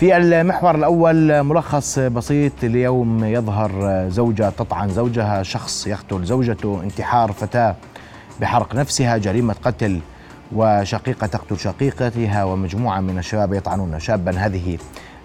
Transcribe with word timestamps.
في 0.00 0.16
المحور 0.16 0.74
الأول 0.74 1.42
ملخص 1.42 1.98
بسيط 1.98 2.64
اليوم 2.64 3.24
يظهر 3.24 4.04
زوجة 4.08 4.50
تطعن 4.50 4.88
زوجها 4.88 5.42
شخص 5.42 5.86
يقتل 5.86 6.24
زوجته 6.24 6.80
انتحار 6.82 7.32
فتاة 7.32 7.76
بحرق 8.40 8.74
نفسها 8.74 9.16
جريمة 9.16 9.54
قتل 9.62 10.00
وشقيقة 10.52 11.26
تقتل 11.26 11.58
شقيقتها 11.58 12.44
ومجموعة 12.44 13.00
من 13.00 13.18
الشباب 13.18 13.52
يطعنون. 13.52 14.00
شابا 14.00 14.38
هذه 14.38 14.78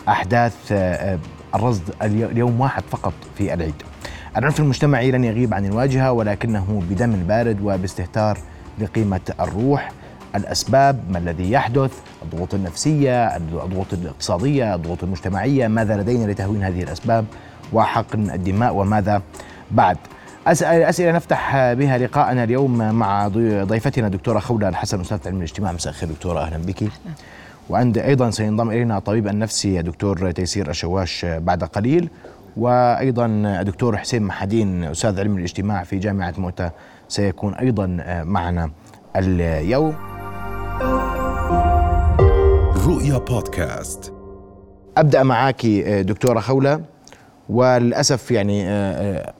أحداث 0.07 0.55
الرصد 1.55 1.83
اليوم 2.01 2.61
واحد 2.61 2.83
فقط 2.91 3.13
في 3.37 3.53
العيد. 3.53 3.75
العنف 4.37 4.59
المجتمعي 4.59 5.11
لن 5.11 5.23
يغيب 5.23 5.53
عن 5.53 5.65
الواجهة 5.65 6.11
ولكنه 6.11 6.83
بدم 6.89 7.11
بارد 7.11 7.61
وباستهتار 7.61 8.37
لقيمة 8.79 9.33
الروح. 9.39 9.91
الأسباب 10.35 10.99
ما 11.09 11.17
الذي 11.17 11.51
يحدث 11.51 11.91
الضغوط 12.23 12.53
النفسية 12.53 13.37
الضغوط 13.37 13.93
الاقتصادية 13.93 14.75
الضغوط 14.75 15.03
المجتمعية 15.03 15.67
ماذا 15.67 15.97
لدينا 15.97 16.31
لتهوين 16.31 16.63
هذه 16.63 16.83
الأسباب 16.83 17.25
وحقن 17.73 18.29
الدماء 18.29 18.75
وماذا 18.75 19.21
بعد. 19.71 19.97
أسئلة 20.47 21.11
نفتح 21.11 21.73
بها 21.73 21.97
لقاءنا 21.97 22.43
اليوم 22.43 22.77
مع 22.77 23.27
ضيفتنا 23.63 24.07
دكتورة 24.07 24.39
خولة 24.39 24.69
الحسن 24.69 25.01
أستاذ 25.01 25.19
علم 25.25 25.37
الاجتماع. 25.37 25.71
مساء 25.71 25.93
الخير 25.93 26.09
دكتورة 26.09 26.39
أهلا 26.39 26.57
بك. 26.57 26.83
وعند 27.69 27.97
أيضا 27.97 28.29
سينضم 28.29 28.69
إلينا 28.69 28.97
الطبيب 28.97 29.27
النفسي 29.27 29.81
دكتور 29.81 30.31
تيسير 30.31 30.69
الشواش 30.69 31.25
بعد 31.25 31.63
قليل 31.63 32.09
وأيضا 32.57 33.25
الدكتور 33.25 33.97
حسين 33.97 34.23
محدين 34.23 34.83
أستاذ 34.83 35.19
علم 35.19 35.37
الاجتماع 35.37 35.83
في 35.83 35.97
جامعة 35.97 36.33
موتى 36.37 36.69
سيكون 37.07 37.53
أيضا 37.53 38.03
معنا 38.23 38.71
اليوم. 39.15 40.20
رؤيا 43.01 43.17
بودكاست. 43.17 44.13
أبدأ 44.97 45.23
معك 45.23 45.65
دكتورة 45.65 46.39
خولة. 46.39 46.81
وللأسف 47.49 48.31
يعني 48.31 48.65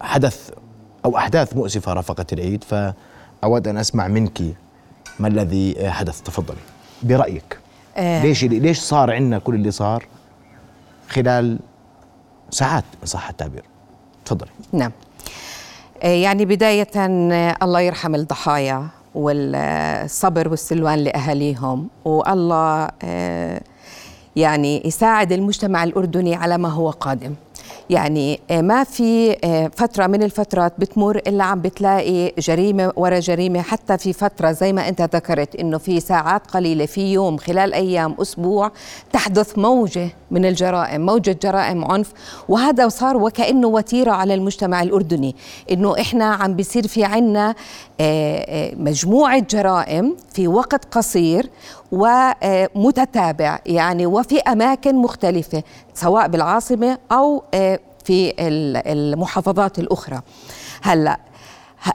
حدث 0.02 0.50
أو 1.06 1.18
أحداث 1.18 1.56
مؤسفة 1.56 1.94
رافقت 1.94 2.34
العيد 2.34 2.64
فأود 2.64 3.68
أن 3.68 3.78
أسمع 3.78 4.08
منك 4.08 4.42
ما 5.20 5.28
الذي 5.28 5.92
حدث. 5.92 6.22
تفضلي. 6.22 6.58
برأيك 7.04 7.60
آه. 7.98 8.24
ليش 8.24 8.44
ليش 8.44 8.80
صار 8.80 9.12
عندنا 9.12 9.40
كل 9.40 9.56
اللي 9.56 9.72
صار 9.72 10.06
خلال 11.10 11.60
ساعات 12.50 12.84
ان 13.02 13.08
صح 13.08 13.30
التعبير؟ 13.30 13.64
تفضلي. 14.26 14.52
نعم. 14.72 14.92
يعني 16.04 16.46
بداية 16.46 16.92
الله 17.64 17.82
يرحم 17.82 18.16
الضحايا. 18.16 18.88
والصبر 19.16 20.50
والسلوان 20.50 21.00
لأهاليهم. 21.00 21.88
والله 22.06 22.90
يعني 24.36 24.88
يساعد 24.88 25.32
المجتمع 25.32 25.84
الأردني 25.84 26.36
على 26.36 26.58
ما 26.58 26.70
هو 26.70 26.90
قادم. 26.90 27.36
يعني 27.90 28.40
ما 28.52 28.84
في 28.84 29.36
فترة 29.78 30.08
من 30.08 30.24
الفترات 30.24 30.74
بتمر 30.78 31.18
إلا 31.18 31.44
عم 31.44 31.62
بتلاقي 31.62 32.34
جريمة 32.40 32.94
ورا 32.96 33.20
جريمة. 33.20 33.62
حتى 33.62 33.98
في 33.98 34.14
فترة 34.14 34.52
زي 34.52 34.74
ما 34.74 34.90
أنت 34.90 35.02
ذكرت 35.02 35.56
إنه 35.56 35.78
في 35.78 36.00
ساعات 36.00 36.52
قليلة 36.52 36.86
في 36.86 37.14
يوم 37.14 37.38
خلال 37.38 37.74
أيام 37.74 38.16
أسبوع 38.22 38.72
تحدث 39.14 39.58
موجة 39.58 40.10
من 40.32 40.46
الجرائم 40.46 41.06
موجة 41.06 41.38
جرائم 41.44 41.86
عنف. 41.92 42.12
وهذا 42.50 42.88
صار 42.88 43.18
وكأنه 43.18 43.68
وتيرة 43.68 44.12
على 44.12 44.34
المجتمع 44.34 44.82
الأردني 44.82 45.36
إنه 45.72 46.00
إحنا 46.02 46.26
عم 46.26 46.54
بيصير 46.56 46.88
في 46.88 47.04
عنا 47.04 47.56
مجموعة 48.78 49.40
جرائم 49.50 50.16
في 50.34 50.48
وقت 50.48 50.86
قصير 50.86 51.50
ومتتابع 51.92 53.60
يعني 53.66 54.06
وفي 54.06 54.40
أماكن 54.40 54.96
مختلفة 54.96 55.64
سواء 55.94 56.28
بالعاصمة 56.28 56.98
أو 57.12 57.44
في 58.04 58.34
المحافظات 58.88 59.80
الأخرى. 59.80 60.22
هلأ 60.82 61.20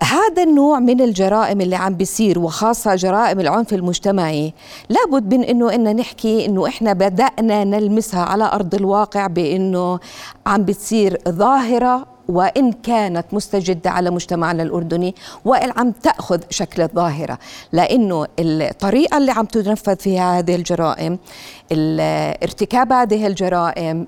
هذا 0.02 0.42
النوع 0.42 0.78
من 0.78 1.00
الجرائم 1.00 1.60
اللي 1.60 1.76
عم 1.76 1.94
بيصير 1.94 2.38
وخاصة 2.38 2.94
جرائم 2.94 3.40
العنف 3.40 3.74
المجتمعي 3.74 4.54
لابد 4.88 5.34
من 5.34 5.44
إنه 5.44 5.74
إن 5.74 5.96
نحكي 5.96 6.46
إنه 6.46 6.66
إحنا 6.66 6.92
بدأنا 6.92 7.64
نلمسها 7.64 8.22
على 8.22 8.44
أرض 8.44 8.74
الواقع 8.74 9.26
بإنه 9.26 9.98
عم 10.46 10.64
بتصير 10.64 11.18
ظاهرة 11.28 12.06
وإن 12.28 12.72
كانت 12.72 13.26
مستجدة 13.32 13.90
على 13.90 14.10
مجتمعنا 14.10 14.62
الأردني 14.62 15.14
وإن 15.44 15.72
عم 15.76 15.90
تأخذ 15.90 16.40
شكل 16.50 16.82
الظاهرة 16.82 17.38
لأنه 17.72 18.26
الطريقة 18.38 19.18
اللي 19.18 19.32
عم 19.32 19.44
تنفذ 19.44 19.96
فيها 19.96 20.38
هذه 20.38 20.54
الجرائم 20.54 21.18
ارتكاب 22.42 22.92
هذه 22.92 23.26
الجرائم 23.26 24.06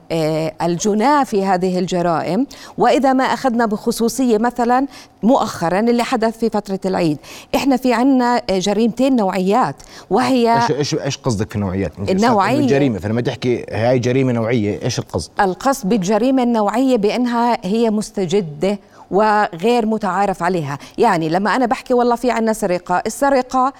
الجناة 0.62 1.25
في 1.25 1.45
هذه 1.45 1.78
الجرائم 1.78 2.47
وإذا 2.78 3.12
ما 3.12 3.25
أخذنا 3.25 3.67
بخصوصية 3.67 4.39
مثلا 4.39 4.87
مؤخرا 5.23 5.81
اللي 5.81 6.03
حدث 6.03 6.39
في 6.39 6.51
فترة 6.51 6.81
العيد 6.84 7.19
إحنا 7.55 7.77
في 7.77 7.93
عنا 7.93 8.43
جريمتين 8.51 9.17
نوعيات 9.17 9.77
وهي 10.11 10.57
إيش 10.57 10.71
إيش 10.71 10.95
إيش 10.95 11.17
قصدك 11.17 11.53
في 11.53 11.59
نوعيات؟ 11.59 11.93
النوعية 11.99 12.59
الجريمة 12.59 12.99
فلما 12.99 13.21
تحكي 13.21 13.65
هاي 13.71 13.99
جريمة 13.99 14.33
نوعية 14.33 14.83
إيش 14.83 14.99
القصد؟ 14.99 15.31
القصد 15.41 15.89
بالجريمة 15.89 16.43
النوعية 16.43 16.97
بأنها 16.97 17.59
هي 17.67 17.91
مستجدة 18.09 18.79
وغير 19.11 19.87
متعارف 19.87 20.43
عليها. 20.43 20.79
يعني 20.99 21.29
لما 21.29 21.57
أنا 21.57 21.67
بحكي 21.67 21.95
والله 21.95 22.17
في 22.17 22.31
عنا 22.31 22.53
سرقة 22.53 23.03
السرقة 23.07 23.73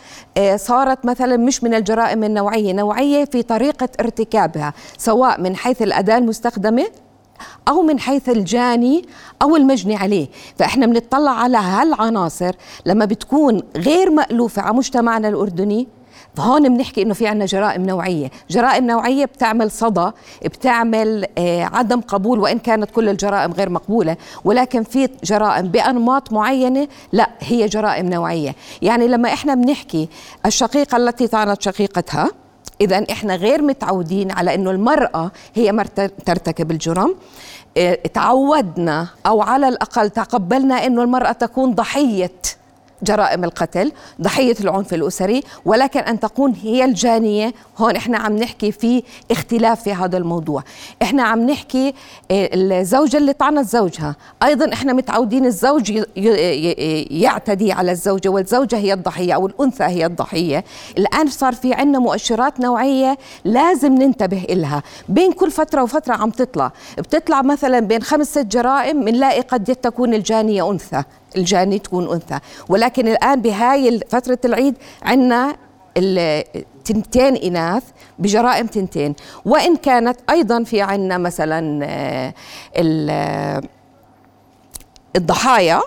صارت 0.56 1.05
مثلا 1.05 1.37
مش 1.37 1.65
من 1.65 1.75
الجرائم 1.75 2.25
النوعية 2.25 2.72
نوعية 2.72 3.25
في 3.25 3.43
طريقة 3.43 3.89
ارتكابها 4.00 4.72
سواء 4.99 5.41
من 5.41 5.56
حيث 5.56 5.83
الأداة 5.83 6.19
المستخدمة 6.19 6.87
أو 7.69 7.83
من 7.83 8.00
حيث 8.00 8.28
الجاني 8.28 9.05
أو 9.43 9.56
المجني 9.56 9.97
عليه. 9.97 10.28
فإحنا 10.59 10.87
بنطلع 10.87 11.31
على 11.31 11.56
هالعناصر 11.56 12.53
لما 12.87 13.05
بتكون 13.05 13.62
غير 13.77 14.10
مألوفة 14.10 14.62
على 14.62 14.77
مجتمعنا 14.77 15.28
الأردني 15.28 15.89
فهون 16.36 16.76
بنحكي 16.76 17.02
إنه 17.02 17.14
في 17.14 17.26
عندنا 17.26 17.46
جرائم 17.46 17.86
نوعية، 17.86 18.30
جرائم 18.50 18.86
نوعية 18.86 19.24
بتعمل 19.24 19.70
صدى، 19.70 20.10
بتعمل 20.44 21.26
آه 21.38 21.64
عدم 21.64 22.00
قبول 22.00 22.38
وإن 22.38 22.58
كانت 22.58 22.90
كل 22.90 23.08
الجرائم 23.08 23.52
غير 23.52 23.70
مقبولة، 23.70 24.16
ولكن 24.44 24.82
في 24.82 25.08
جرائم 25.24 25.68
بأنماط 25.68 26.32
معينة 26.32 26.88
لا 27.12 27.30
هي 27.40 27.66
جرائم 27.66 28.10
نوعية، 28.10 28.54
يعني 28.82 29.08
لما 29.08 29.32
إحنا 29.32 29.54
بنحكي 29.54 30.08
الشقيقة 30.46 30.96
التي 30.96 31.26
طعنت 31.26 31.62
شقيقتها 31.62 32.30
اذا 32.80 33.04
إحنا 33.10 33.36
غير 33.36 33.62
متعودين 33.62 34.32
على 34.32 34.54
إنه 34.54 34.70
المرأة 34.70 35.30
هي 35.54 35.84
ترتكب 36.26 36.70
الجرم. 36.70 37.14
آه 37.76 37.94
تعودنا 37.94 39.06
أو 39.26 39.42
على 39.42 39.68
الأقل 39.68 40.10
تقبلنا 40.10 40.86
إنه 40.86 41.02
المرأة 41.02 41.32
تكون 41.32 41.74
ضحية. 41.74 42.32
جرائم 43.03 43.44
القتل 43.44 43.92
ضحية 44.20 44.56
العنف 44.60 44.94
الأسري 44.94 45.42
ولكن 45.64 46.00
أن 46.00 46.20
تكون 46.20 46.54
هي 46.62 46.84
الجانية 46.84 47.54
هون 47.78 47.97
إحنا 47.97 48.19
عم 48.19 48.36
نحكي 48.36 48.72
في 48.72 49.03
اختلاف 49.31 49.82
في 49.82 49.92
هذا 49.92 50.16
الموضوع. 50.16 50.62
إحنا 51.03 51.22
عم 51.22 51.50
نحكي 51.50 51.94
الزوجة 52.31 53.16
اللي 53.16 53.32
طعنت 53.32 53.69
زوجها. 53.69 54.16
أيضا 54.42 54.72
إحنا 54.72 54.92
متعودين 54.92 55.47
الزوج 55.47 56.03
يعتدي 57.10 57.72
على 57.72 57.92
الزوجة 57.92 58.28
والزوجة 58.28 58.76
هي 58.76 58.92
الضحية 58.92 59.32
أو 59.32 59.47
الأنثى 59.47 59.84
هي 59.84 60.06
الضحية. 60.06 60.65
الآن 60.98 61.26
صار 61.26 61.54
في 61.54 61.75
عنا 61.75 61.98
مؤشرات 61.98 62.60
نوعية 62.60 63.19
لازم 63.44 63.94
ننتبه 63.94 64.44
إلها. 64.50 64.82
بين 65.09 65.32
كل 65.32 65.50
فترة 65.50 65.82
وفترة 65.82 66.15
عم 66.15 66.30
تطلع. 66.30 66.72
بتطلع 66.98 67.42
مثلا 67.42 67.80
بين 67.80 68.03
خمس 68.03 68.30
ست 68.30 68.47
جرائم 68.47 69.04
بنلاقي 69.04 69.41
قد 69.41 69.65
تكون 69.65 70.15
الجانية 70.15 70.70
أنثى. 70.70 71.03
الجاني 71.37 71.78
تكون 71.78 72.12
أنثى. 72.12 72.39
ولكن 72.69 73.09
الآن 73.09 73.43
بهاي 73.43 74.00
فترة 74.09 74.39
العيد 74.44 74.75
عندنا 75.03 75.56
تنتين 76.84 77.37
إناث 77.37 77.83
بجرائم 78.19 78.66
تنتين. 78.66 79.15
وإن 79.44 79.77
كانت 79.77 80.16
أيضا 80.31 80.65
في 80.65 80.83
عندنا 80.83 81.19
مثلا 81.19 82.33
الضحايا 85.16 85.81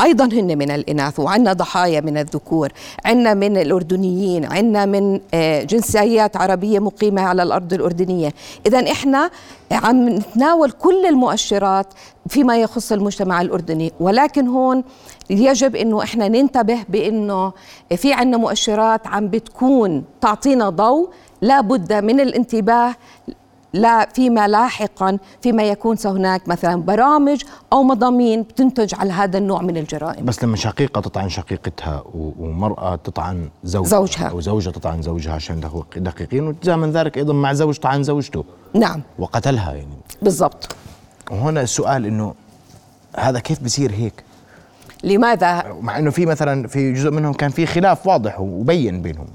أيضا 0.00 0.24
هن 0.24 0.58
من 0.58 0.70
الإناث 0.70 1.20
وعندنا 1.20 1.52
ضحايا 1.52 2.00
من 2.00 2.18
الذكور 2.18 2.72
عندنا 3.04 3.34
من 3.34 3.56
الأردنيين 3.56 4.44
عندنا 4.44 4.86
من 4.86 5.20
جنسيات 5.66 6.36
عربية 6.36 6.78
مقيمة 6.78 7.22
على 7.22 7.42
الأرض 7.42 7.72
الأردنية. 7.72 8.32
اذا 8.66 8.92
إحنا 8.92 9.30
عم 9.72 10.08
نتناول 10.08 10.70
كل 10.70 11.06
المؤشرات 11.06 11.86
فيما 12.28 12.56
يخص 12.60 12.92
المجتمع 12.92 13.40
الأردني 13.40 13.92
ولكن 14.00 14.48
هون 14.48 14.84
يجب 15.30 15.76
إنه 15.76 16.02
إحنا 16.02 16.28
ننتبه 16.28 16.78
بإنه 16.88 17.52
في 17.96 18.12
عندنا 18.12 18.36
مؤشرات 18.36 19.06
عم 19.06 19.28
بتكون 19.28 20.04
تعطينا 20.20 20.70
ضوء 20.70 21.08
لا 21.42 21.60
بد 21.60 21.92
من 21.92 22.20
الانتباه 22.20 22.94
لا 23.72 24.08
فيما 24.14 24.48
لاحقا 24.48 25.18
فيما 25.42 25.62
يكون 25.62 25.96
هناك 26.04 26.48
مثلا 26.48 26.82
برامج 26.82 27.42
أو 27.72 27.82
مضامين 27.82 28.42
بتنتج 28.42 28.94
على 28.94 29.12
هذا 29.12 29.38
النوع 29.38 29.62
من 29.62 29.76
الجرائم. 29.76 30.24
بس 30.24 30.44
لما 30.44 30.56
شقيقة 30.56 31.00
تطعن 31.00 31.28
شقيقتها 31.28 32.04
ومرأة 32.14 32.96
تطعن 32.96 33.48
زوجها 33.64 33.88
زوجها. 33.88 34.28
أو 34.28 34.40
زوجة 34.40 34.70
تطعن 34.70 35.02
زوجها 35.02 35.32
عشان 35.34 35.60
دقيق- 35.60 35.98
دقيقين 35.98 36.46
وتزامن 36.46 36.90
ذلك 36.90 37.16
أيضا 37.18 37.32
مع 37.32 37.52
زوج 37.52 37.76
طعن 37.78 38.02
زوجته. 38.02 38.44
نعم. 38.74 39.02
وقتلها 39.18 39.72
يعني. 39.72 39.96
بالضبط. 40.22 40.76
وهنا 41.30 41.60
السؤال 41.60 42.06
إنه 42.06 42.34
هذا 43.16 43.38
كيف 43.38 43.62
بصير 43.64 43.92
هيك؟ 43.92 44.24
لماذا؟ 45.04 45.76
مع 45.80 45.98
إنه 45.98 46.10
في 46.10 46.26
مثلا 46.26 46.68
في 46.68 46.92
جزء 46.92 47.10
منهم 47.10 47.32
كان 47.32 47.50
في 47.50 47.66
خلاف 47.66 48.06
واضح 48.06 48.40
وبين 48.40 49.02
بينهم. 49.02 49.26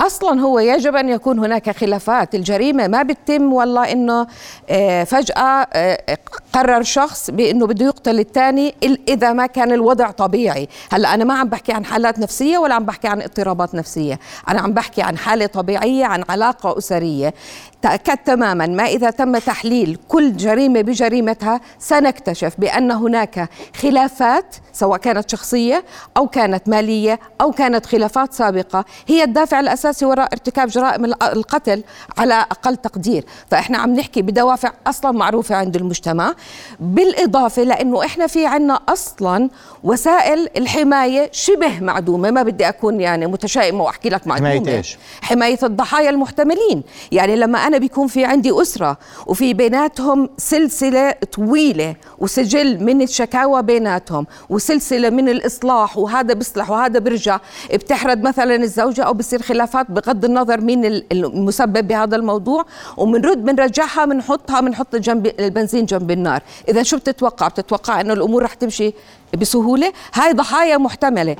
أصلا 0.00 0.40
هو 0.40 0.58
يجب 0.58 0.96
أن 0.96 1.08
يكون 1.08 1.38
هناك 1.38 1.70
خلافات. 1.70 2.34
الجريمة 2.34 2.86
ما 2.88 3.02
بتتم 3.02 3.52
والله 3.52 3.92
إنه 3.92 4.26
آه، 4.70 5.04
فجأة 5.04 5.66
آه، 5.72 6.18
قرر 6.56 6.82
شخص 6.82 7.30
بأنه 7.30 7.66
بده 7.66 7.86
يقتل 7.86 8.20
الثاني 8.20 8.74
إذا 9.08 9.32
ما 9.32 9.46
كان 9.46 9.72
الوضع 9.72 10.10
طبيعي. 10.10 10.68
هلأ 10.92 11.14
أنا 11.14 11.24
ما 11.24 11.34
عم 11.34 11.48
بحكي 11.48 11.72
عن 11.72 11.84
حالات 11.84 12.18
نفسية 12.18 12.58
ولا 12.58 12.74
عم 12.74 12.84
بحكي 12.84 13.08
عن 13.08 13.22
اضطرابات 13.22 13.74
نفسية. 13.74 14.20
أنا 14.48 14.60
عم 14.60 14.72
بحكي 14.72 15.02
عن 15.02 15.18
حالة 15.18 15.46
طبيعية 15.46 16.04
عن 16.04 16.24
علاقة 16.28 16.78
أسرية. 16.78 17.34
تأكد 17.82 18.16
تماما 18.16 18.66
ما 18.66 18.84
إذا 18.84 19.10
تم 19.10 19.38
تحليل 19.38 19.98
كل 20.08 20.36
جريمة 20.36 20.80
بجريمتها 20.80 21.60
سنكتشف 21.78 22.54
بأن 22.58 22.90
هناك 22.90 23.48
خلافات 23.82 24.56
سواء 24.72 24.98
كانت 24.98 25.30
شخصية 25.30 25.84
أو 26.16 26.28
كانت 26.28 26.68
مالية 26.68 27.20
أو 27.40 27.52
كانت 27.52 27.86
خلافات 27.86 28.32
سابقة 28.32 28.84
هي 29.06 29.24
الدافع 29.24 29.60
الأساسي 29.60 30.04
وراء 30.04 30.28
ارتكاب 30.32 30.68
جرائم 30.68 31.04
القتل 31.04 31.84
على 32.18 32.34
أقل 32.34 32.76
تقدير. 32.76 33.24
فإحنا 33.50 33.78
عم 33.78 33.94
نحكي 33.94 34.22
بدوافع 34.22 34.72
أصلا 34.86 35.12
معروفة 35.12 35.54
عند 35.54 35.76
المجتمع. 35.76 36.34
بالإضافة 36.80 37.62
لأنه 37.62 38.04
إحنا 38.04 38.26
في 38.26 38.46
عنا 38.46 38.80
أصلا 38.88 39.50
وسائل 39.84 40.48
الحماية 40.56 41.28
شبه 41.32 41.80
معدومة. 41.80 42.30
ما 42.30 42.42
بدي 42.42 42.68
أكون 42.68 43.00
يعني 43.00 43.26
متشائمة 43.26 43.84
وأحكي 43.84 44.08
لك 44.08 44.26
معدومة. 44.26 44.50
حماية 44.50 44.76
إيش؟ 44.76 44.98
حماية 45.22 45.58
الضحايا 45.62 46.10
المحتملين. 46.10 46.82
يعني 47.12 47.36
لما 47.36 47.58
أنا 47.58 47.78
بيكون 47.78 48.06
في 48.06 48.24
عندي 48.24 48.62
أسرة 48.62 48.98
وفي 49.26 49.54
بيناتهم 49.54 50.28
سلسلة 50.38 51.10
طويلة 51.10 51.94
وسجل 52.18 52.84
من 52.84 53.02
الشكاوى 53.02 53.62
بيناتهم 53.62 54.26
وسلسلة 54.50 55.10
من 55.10 55.28
الإصلاح 55.28 55.98
وهذا 55.98 56.34
بيصلح 56.34 56.70
وهذا 56.70 56.98
بيرجع 56.98 57.40
بتحرد 57.74 58.22
مثلا 58.22 58.54
الزوجة 58.54 59.02
أو 59.02 59.12
بصير 59.12 59.42
خلافات 59.42 59.90
بغض 59.90 60.24
النظر 60.24 60.60
مين 60.60 60.84
المسبب 61.12 61.88
بهذا 61.88 62.16
الموضوع. 62.16 62.64
ومنرد 62.96 63.44
بنرجعها 63.44 64.04
بنحطها 64.04 64.60
بنحط 64.60 64.96
جنب 64.96 65.32
البنزين 65.40 65.84
جنب 65.86 66.10
النار 66.10 66.35
إذا 66.68 66.82
شو 66.82 66.96
بتتوقع؟ 66.96 67.48
بتتوقع 67.48 68.00
إنه 68.00 68.12
الأمور 68.12 68.42
رح 68.42 68.54
تمشي 68.54 68.92
بسهولة؟ 69.38 69.92
هاي 70.14 70.32
ضحايا 70.32 70.76
محتملة. 70.76 71.36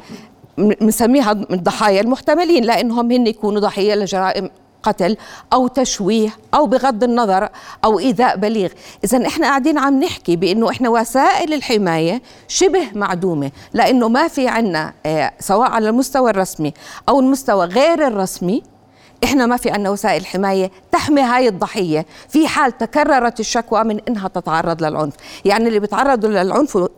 بنسميها 0.58 1.32
الضحايا 1.32 2.00
المحتملين 2.00 2.64
لإنهم 2.64 3.12
هن 3.12 3.26
يكونوا 3.26 3.60
ضحية 3.60 3.94
لجرائم 3.94 4.50
قتل 4.82 5.16
أو 5.52 5.66
تشويه 5.66 6.30
أو 6.54 6.66
بغض 6.66 7.04
النظر 7.04 7.48
أو 7.84 7.98
إيذاء 7.98 8.36
بليغ. 8.36 8.68
اذا 9.04 9.26
إحنا 9.26 9.46
قاعدين 9.46 9.78
عم 9.78 10.00
نحكي 10.00 10.36
بإنه 10.36 10.70
إحنا 10.70 10.88
وسائل 10.88 11.52
الحماية 11.54 12.22
شبه 12.48 12.86
معدومة 12.94 13.50
لإنه 13.74 14.08
ما 14.08 14.28
في 14.28 14.48
عنا 14.48 14.92
آه، 15.06 15.32
سواء 15.40 15.70
على 15.70 15.88
المستوى 15.88 16.30
الرسمي 16.30 16.74
أو 17.08 17.20
المستوى 17.20 17.66
غير 17.66 18.06
الرسمي 18.06 18.62
إحنا 19.24 19.46
ما 19.46 19.56
في 19.56 19.70
عنا 19.70 19.90
وسائل 19.90 20.26
حماية 20.26 20.70
تحمي 20.92 21.20
هاي 21.20 21.48
الضحية. 21.48 22.06
في 22.28 22.48
حال 22.48 22.78
تكررت 22.78 23.40
الشكوى 23.40 23.84
من 23.84 24.00
إنها 24.08 24.28
تتعرض 24.28 24.82
للعنف. 24.82 25.14
يعني 25.44 25.68
اللي 25.68 25.78
بيتعرضوا 25.80 26.30
للعنف 26.30 26.88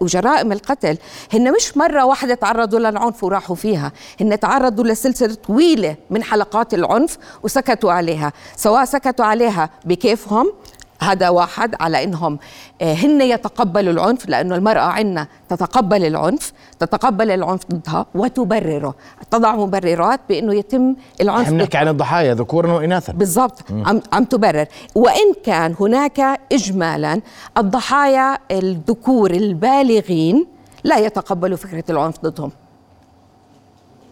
وجرائم 0.00 0.52
القتل 0.52 0.98
هن 1.32 1.52
مش 1.52 1.76
مرة 1.76 2.04
واحدة 2.04 2.34
تعرضوا 2.34 2.78
للعنف 2.78 3.24
وراحوا 3.24 3.56
فيها. 3.56 3.92
هن 4.20 4.40
تعرضوا 4.40 4.84
لسلسلة 4.84 5.34
طويلة 5.34 5.96
من 6.10 6.22
حلقات 6.22 6.74
العنف 6.74 7.18
وسكتوا 7.42 7.92
عليها. 7.92 8.32
سواء 8.56 8.84
سكتوا 8.84 9.24
عليها 9.24 9.70
بكيفهم 9.84 10.52
هذا 11.00 11.28
واحد 11.28 11.74
على 11.80 12.04
إنهم 12.04 12.38
آه، 12.82 12.94
هن 12.94 13.20
يتقبلوا 13.20 13.92
العنف 13.92 14.28
لأنه 14.28 14.54
المرأة 14.54 14.80
عندنا 14.80 15.26
تتقبل 15.48 16.04
العنف 16.04 16.52
تتقبل 16.78 17.30
العنف 17.30 17.60
ضدها 17.70 18.06
وتبرره. 18.14 18.94
تضع 19.30 19.56
مبررات 19.56 20.20
بإنه 20.28 20.54
يتم 20.54 20.94
العنف 21.20 21.46
إحنا 21.46 21.58
بنحكي 21.58 21.76
عن 21.76 21.88
الضحايا 21.88 22.34
ذكورا 22.34 22.72
واناثا 22.72 23.12
بالضبط. 23.12 23.62
عم 23.70 24.00
عم 24.12 24.24
تبرر. 24.24 24.66
وإن 24.94 25.32
كان 25.44 25.74
هناك 25.80 26.40
اجمالا 26.52 27.20
الضحايا 27.58 28.38
الذكور 28.50 29.30
البالغين 29.30 30.46
لا 30.84 30.98
يتقبلوا 30.98 31.56
فكرة 31.56 31.84
العنف 31.90 32.20
ضدهم. 32.22 32.50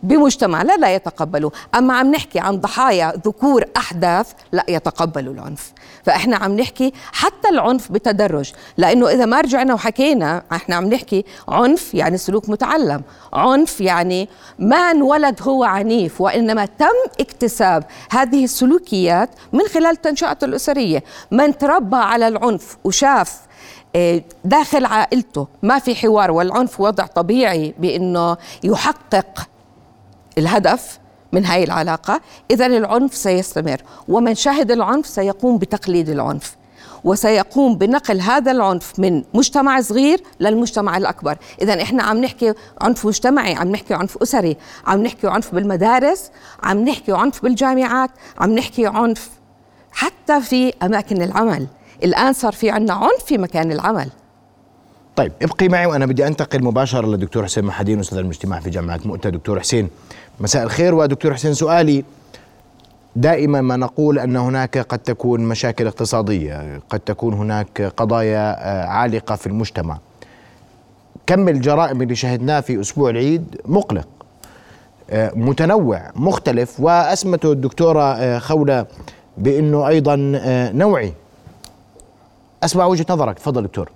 بمجتمع 0.04 0.62
لا 0.62 0.76
لا 0.76 0.94
يتقبلوا. 0.94 1.50
أما 1.74 1.94
عم 1.94 2.10
نحكي 2.10 2.38
عن 2.38 2.60
ضحايا 2.60 3.12
ذكور 3.26 3.64
أحداث 3.76 4.32
لا 4.52 4.64
يتقبلوا 4.68 5.34
العنف. 5.34 5.72
فإحنا 6.04 6.36
عم 6.36 6.56
نحكي 6.56 6.92
حتى 7.12 7.48
العنف 7.48 7.92
بتدرج. 7.92 8.52
لأنه 8.76 9.08
إذا 9.08 9.24
ما 9.24 9.40
رجعنا 9.40 9.74
وحكينا 9.74 10.42
إحنا 10.52 10.76
عم 10.76 10.84
نحكي 10.84 11.24
عنف 11.48 11.94
يعني 11.94 12.18
سلوك 12.18 12.48
متعلم. 12.48 13.02
عنف 13.32 13.80
يعني 13.80 14.28
ما 14.58 14.76
انولد 14.76 15.40
هو 15.42 15.64
عنيف 15.64 16.20
وإنما 16.20 16.66
تم 16.66 17.20
اكتساب 17.20 17.84
هذه 18.10 18.44
السلوكيات 18.44 19.30
من 19.52 19.64
خلال 19.74 19.96
تنشئته 19.96 20.44
الأسرية. 20.44 21.04
من 21.30 21.58
تربى 21.58 21.96
على 21.96 22.28
العنف 22.28 22.76
وشاف 22.84 23.40
آه، 23.96 24.22
داخل 24.44 24.84
عائلته 24.84 25.46
ما 25.62 25.78
في 25.78 25.94
حوار 25.94 26.30
والعنف 26.30 26.80
وضع 26.80 27.06
طبيعي 27.06 27.74
بإنه 27.78 28.36
يحقق 28.64 29.48
الهدف 30.38 30.98
من 31.32 31.44
هاي 31.44 31.64
العلاقة 31.64 32.20
إذا 32.50 32.66
العنف 32.66 33.14
سيستمر 33.14 33.82
ومن 34.08 34.34
شهد 34.34 34.70
العنف 34.70 35.06
سيقوم 35.06 35.58
بتقليد 35.58 36.08
العنف 36.08 36.56
وسيقوم 37.04 37.74
بنقل 37.78 38.20
هذا 38.20 38.50
العنف 38.50 38.98
من 38.98 39.24
مجتمع 39.34 39.80
صغير 39.80 40.22
للمجتمع 40.40 40.96
الأكبر. 40.96 41.36
إذا 41.62 41.82
إحنا 41.82 42.02
عم 42.02 42.16
نحكي 42.16 42.54
عنف 42.80 43.06
مجتمعي 43.06 43.54
عم 43.54 43.68
نحكي 43.68 43.94
عنف 43.94 44.22
أسري 44.22 44.56
عم 44.86 45.02
نحكي 45.02 45.28
عنف 45.28 45.54
بالمدارس 45.54 46.30
عم 46.62 46.88
نحكي 46.88 47.12
عنف 47.12 47.42
بالجامعات 47.42 48.10
عم 48.38 48.50
نحكي 48.50 48.86
عنف 48.86 49.30
حتى 49.92 50.40
في 50.40 50.72
أماكن 50.82 51.22
العمل. 51.22 51.66
الآن 52.04 52.32
صار 52.32 52.52
في 52.52 52.70
عنا 52.70 52.92
عنف 52.92 53.24
في 53.26 53.38
مكان 53.38 53.72
العمل. 53.72 54.10
طيب 55.16 55.32
ابقي 55.42 55.68
معي 55.68 55.86
وأنا 55.86 56.06
بدي 56.06 56.26
أنتقل 56.26 56.64
مباشرة 56.64 57.06
للدكتور 57.06 57.44
حسين 57.44 57.64
محدين 57.64 58.00
أستاذ 58.00 58.18
المجتمع 58.18 58.60
في 58.60 58.70
جامعة 58.70 59.00
مؤتة. 59.04 59.30
دكتور 59.30 59.60
حسين 59.60 59.88
مساء 60.40 60.62
الخير. 60.62 60.94
ودكتور 60.94 61.34
حسين 61.34 61.54
سؤالي 61.54 62.04
دائما 63.16 63.60
ما 63.60 63.76
نقول 63.76 64.18
أن 64.18 64.36
هناك 64.36 64.78
قد 64.78 64.98
تكون 64.98 65.40
مشاكل 65.40 65.86
اقتصادية 65.86 66.80
قد 66.90 67.00
تكون 67.00 67.34
هناك 67.34 67.92
قضايا 67.96 68.56
آه، 68.58 68.86
عالقة 68.86 69.34
في 69.34 69.46
المجتمع. 69.46 69.98
كم 71.26 71.48
الجرائم 71.48 72.02
اللي 72.02 72.14
شهدناه 72.14 72.60
في 72.60 72.80
أسبوع 72.80 73.10
العيد؟ 73.10 73.60
مقلق 73.64 74.08
آه، 75.10 75.32
متنوع 75.34 76.10
مختلف. 76.16 76.80
وأسمته 76.80 77.52
الدكتورة 77.52 78.02
آه، 78.02 78.38
خولة 78.38 78.86
بأنه 79.38 79.88
أيضا 79.88 80.16
نوعي. 80.74 81.12
أسمع 82.62 82.86
وجهة 82.86 83.06
نظرك. 83.10 83.38
تفضل 83.38 83.62
دكتور. 83.62 83.90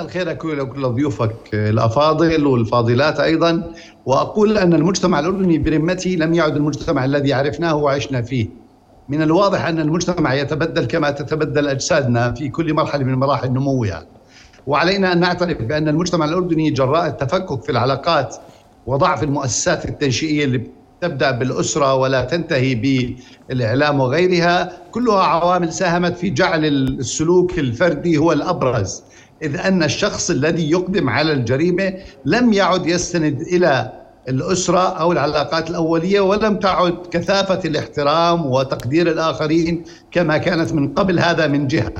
الخير 0.00 0.28
لكل 0.28 0.86
ضيوفك 0.88 1.34
الأفاضل 1.54 2.46
والفاضلات 2.46 3.20
أيضا. 3.20 3.72
وأقول 4.06 4.58
أن 4.58 4.74
المجتمع 4.74 5.20
الأردني 5.20 5.58
برمته 5.58 6.10
لم 6.10 6.34
يعد 6.34 6.56
المجتمع 6.56 7.04
الذي 7.04 7.32
عرفناه 7.32 7.74
وعشنا 7.76 8.22
فيه. 8.22 8.48
من 9.08 9.22
الواضح 9.22 9.66
أن 9.66 9.80
المجتمع 9.80 10.34
يتبدل 10.34 10.84
كما 10.84 11.10
تتبدل 11.10 11.68
أجسادنا 11.68 12.32
في 12.32 12.48
كل 12.48 12.74
مرحلة 12.74 13.04
من 13.04 13.14
مراحل 13.14 13.48
نموها. 13.48 14.06
وعلينا 14.66 15.12
أن 15.12 15.20
نعترف 15.20 15.62
بأن 15.62 15.88
المجتمع 15.88 16.24
الأردني 16.24 16.70
جراء 16.70 17.06
التفكك 17.06 17.62
في 17.62 17.72
العلاقات 17.72 18.36
وضعف 18.86 19.22
المؤسسات 19.22 19.84
التنشئية 19.84 20.44
اللي 20.44 20.66
تبدأ 21.00 21.30
بالأسرة 21.30 21.94
ولا 21.94 22.24
تنتهي 22.24 22.74
بالإعلام 23.48 24.00
وغيرها. 24.00 24.72
كلها 24.90 25.22
عوامل 25.22 25.72
ساهمت 25.72 26.16
في 26.16 26.30
جعل 26.30 26.64
السلوك 26.64 27.58
الفردي 27.58 28.16
هو 28.18 28.32
الأبرز. 28.32 29.02
إذ 29.44 29.56
أن 29.56 29.82
الشخص 29.82 30.30
الذي 30.30 30.70
يقدم 30.70 31.08
على 31.08 31.32
الجريمة 31.32 31.94
لم 32.24 32.52
يعد 32.52 32.86
يستند 32.86 33.40
إلى 33.40 33.92
الأسرة 34.28 34.78
أو 34.78 35.12
العلاقات 35.12 35.70
الأولية 35.70 36.20
ولم 36.20 36.56
تعد 36.56 36.96
كثافة 37.10 37.60
الاحترام 37.64 38.46
وتقدير 38.46 39.10
الآخرين 39.10 39.84
كما 40.10 40.38
كانت 40.38 40.72
من 40.72 40.94
قبل. 40.94 41.18
هذا 41.18 41.46
من 41.46 41.66
جهة. 41.66 41.92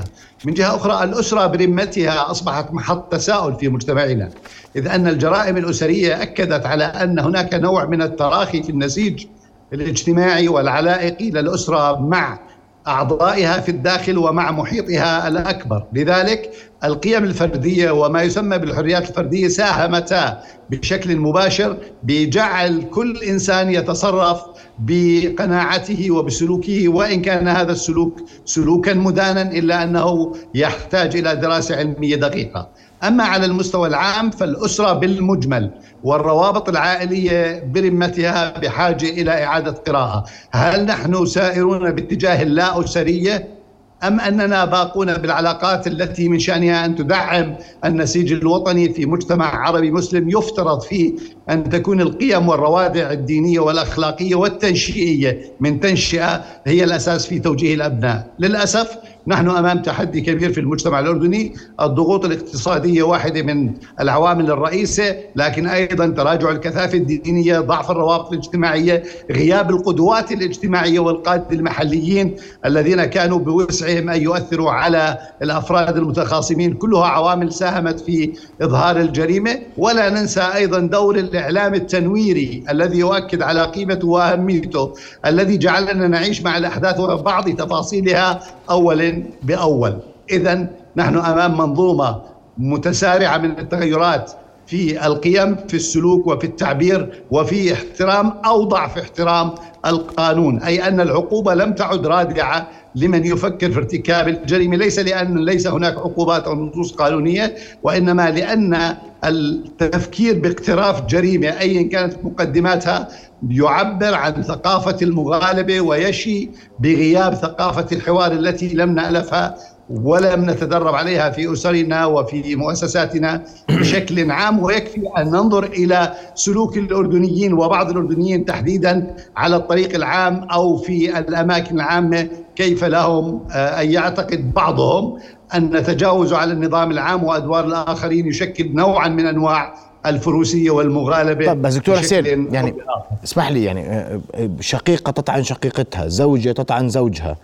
من 0.45 0.53
جهة 0.53 0.75
أخرى 0.75 1.03
الأسرة 1.03 1.47
برمتها 1.47 2.31
أصبحت 2.31 2.73
محط 2.73 3.11
تساؤل 3.11 3.55
في 3.55 3.69
مجتمعنا. 3.69 4.29
إذ 4.75 4.87
أن 4.87 5.07
الجرائم 5.07 5.57
الأسرية 5.57 6.21
أكدت 6.21 6.65
على 6.65 6.83
أن 6.83 7.19
هناك 7.19 7.53
نوع 7.53 7.85
من 7.85 8.01
التراخي 8.01 8.63
في 8.63 8.69
النسيج 8.69 9.25
الاجتماعي 9.73 10.47
والعلائقي 10.47 11.29
للأسرة 11.29 11.99
مع 11.99 12.39
أعضائها 12.87 13.59
في 13.59 13.69
الداخل 13.69 14.17
ومع 14.17 14.51
محيطها 14.51 15.27
الأكبر، 15.27 15.83
لذلك 15.93 16.51
القيم 16.83 17.23
الفردية 17.23 17.91
وما 17.91 18.21
يسمى 18.21 18.57
بالحريات 18.57 19.09
الفردية 19.09 19.47
ساهمتا 19.47 20.41
بشكل 20.69 21.17
مباشر 21.17 21.77
بجعل 22.03 22.83
كل 22.91 23.17
إنسان 23.23 23.71
يتصرف 23.71 24.41
بقناعته 24.79 26.11
وبسلوكه 26.11 26.89
وإن 26.89 27.21
كان 27.21 27.47
هذا 27.47 27.71
السلوك 27.71 28.19
سلوكا 28.45 28.93
مدانا 28.93 29.41
إلا 29.41 29.83
أنه 29.83 30.35
يحتاج 30.55 31.15
إلى 31.17 31.35
دراسة 31.35 31.75
علمية 31.75 32.15
دقيقة. 32.15 32.69
أما 33.07 33.23
على 33.23 33.45
المستوى 33.45 33.87
العام 33.87 34.31
فالأسرة 34.31 34.93
بالمجمل 34.93 35.71
والروابط 36.03 36.69
العائلية 36.69 37.63
برمتها 37.73 38.59
بحاجة 38.59 39.09
إلى 39.09 39.43
إعادة 39.43 39.71
قراءة، 39.71 40.23
هل 40.51 40.85
نحن 40.85 41.25
سائرون 41.25 41.91
باتجاه 41.91 42.41
اللا 42.41 42.79
أسرية 42.79 43.55
أم 44.03 44.19
أننا 44.19 44.65
باقون 44.65 45.13
بالعلاقات 45.13 45.87
التي 45.87 46.29
من 46.29 46.39
شأنها 46.39 46.85
أن 46.85 46.95
تدعم 46.95 47.55
النسيج 47.85 48.33
الوطني 48.33 48.93
في 48.93 49.05
مجتمع 49.05 49.67
عربي 49.67 49.91
مسلم 49.91 50.29
يفترض 50.29 50.81
فيه 50.81 51.13
أن 51.49 51.69
تكون 51.69 52.01
القيم 52.01 52.49
والروادع 52.49 53.11
الدينية 53.11 53.59
والأخلاقية 53.59 54.35
والتنشئية 54.35 55.41
من 55.59 55.79
تنشئة 55.79 56.43
هي 56.65 56.83
الأساس 56.83 57.25
في 57.25 57.39
توجيه 57.39 57.75
الأبناء؟ 57.75 58.27
للأسف 58.39 58.97
نحن 59.27 59.49
أمام 59.49 59.81
تحدي 59.81 60.21
كبير 60.21 60.53
في 60.53 60.59
المجتمع 60.59 60.99
الأردني، 60.99 61.53
الضغوط 61.81 62.25
الاقتصادية 62.25 63.03
واحدة 63.03 63.41
من 63.41 63.73
العوامل 63.99 64.51
الرئيسة، 64.51 65.15
لكن 65.35 65.67
أيضا 65.67 66.07
تراجع 66.07 66.51
الكثافة 66.51 66.97
الدينية، 66.97 67.59
ضعف 67.59 67.91
الروابط 67.91 68.31
الاجتماعية، 68.31 69.03
غياب 69.31 69.69
القدوات 69.69 70.31
الاجتماعية 70.31 70.99
والقاده 70.99 71.45
المحليين 71.51 72.35
الذين 72.65 73.05
كانوا 73.05 73.39
بوسعهم 73.39 74.09
أن 74.09 74.21
يؤثروا 74.21 74.71
على 74.71 75.17
الأفراد 75.41 75.97
المتخاصمين، 75.97 76.73
كلها 76.73 77.05
عوامل 77.05 77.53
ساهمت 77.53 77.99
في 77.99 78.33
إظهار 78.61 78.97
الجريمة، 78.97 79.59
ولا 79.77 80.09
ننسى 80.09 80.41
أيضا 80.41 80.79
دور 80.79 81.15
الإعلام 81.15 81.73
التنويري 81.73 82.63
الذي 82.69 82.97
يؤكد 82.97 83.41
على 83.41 83.63
قيمته 83.63 84.07
وأهميته، 84.07 84.93
الذي 85.25 85.57
جعلنا 85.57 86.07
نعيش 86.07 86.41
مع 86.41 86.57
الأحداث 86.57 86.99
وبعض 86.99 87.49
تفاصيلها 87.49 88.39
اولا. 88.69 89.14
بأول. 89.43 89.97
اذا 90.31 90.67
نحن 90.95 91.17
أمام 91.17 91.57
منظومة 91.57 92.21
متسارعة 92.57 93.37
من 93.37 93.59
التغيرات 93.59 94.31
في 94.67 95.05
القيم 95.05 95.55
في 95.55 95.73
السلوك 95.73 96.27
وفي 96.27 96.47
التعبير 96.47 97.23
وفي 97.31 97.73
احترام 97.73 98.33
أو 98.45 98.63
ضعف 98.63 98.97
احترام 98.97 99.51
القانون 99.85 100.59
أي 100.59 100.87
أن 100.87 101.01
العقوبة 101.01 101.53
لم 101.53 101.73
تعد 101.73 102.07
رادعة 102.07 102.67
لمن 102.95 103.25
يفكر 103.25 103.71
في 103.71 103.77
ارتكاب 103.77 104.27
الجريمة. 104.27 104.77
ليس 104.77 104.99
لأن 104.99 105.45
ليس 105.45 105.67
هناك 105.67 105.97
عقوبات 105.97 106.43
أو 106.43 106.55
نصوص 106.55 106.91
قانونية 106.93 107.55
وإنما 107.83 108.31
لأن 108.31 108.95
التفكير 109.25 110.39
باقتراف 110.39 111.05
جريمة 111.05 111.47
ايا 111.47 111.89
كانت 111.89 112.13
مقدماتها 112.23 113.07
يعبر 113.49 114.13
عن 114.13 114.41
ثقافة 114.41 114.97
المغالبة 115.01 115.81
ويشي 115.81 116.49
بغياب 116.79 117.33
ثقافة 117.33 117.85
الحوار 117.91 118.31
التي 118.31 118.67
لم 118.73 118.95
نألفها 118.95 119.55
ولم 119.89 120.49
نتدرب 120.49 120.95
عليها 120.95 121.29
في 121.29 121.53
أسرنا 121.53 122.05
وفي 122.05 122.55
مؤسساتنا 122.55 123.43
بشكل 123.69 124.31
عام. 124.31 124.63
ويكفي 124.63 125.01
أن 125.17 125.25
ننظر 125.27 125.63
إلى 125.63 126.13
سلوك 126.35 126.77
الأردنيين 126.77 127.53
وبعض 127.53 127.89
الأردنيين 127.89 128.45
تحديدا 128.45 129.15
على 129.37 129.55
الطريق 129.55 129.95
العام 129.95 130.43
أو 130.43 130.77
في 130.77 131.19
الأماكن 131.19 131.75
العامة 131.75 132.27
كيف 132.55 132.83
لهم 132.83 133.47
آه، 133.51 133.81
ان 133.81 133.91
يعتقد 133.91 134.53
بعضهم 134.53 135.19
أن 135.55 135.83
تجاوزوا 135.83 136.37
على 136.37 136.51
النظام 136.53 136.91
العام 136.91 137.23
وأدوار 137.23 137.65
الآخرين 137.65 138.27
يشكل 138.27 138.75
نوعا 138.75 139.07
من 139.07 139.25
أنواع 139.25 139.73
الفروسية 140.05 140.71
والمغالبة 140.71 141.45
طب 141.45 141.61
بس 141.61 141.75
دكتور 141.75 141.97
حسين 141.97 142.53
يعني 142.53 142.75
اسمح 143.23 143.51
لي 143.51 143.63
يعني 143.63 143.89
آه، 143.89 144.21
آه، 144.35 144.49
شقيقة 144.59 145.11
تطعن 145.11 145.43
شقيقتها 145.43 146.07
زوجة 146.07 146.51
تطعن 146.51 146.89
زوجها. 146.89 147.37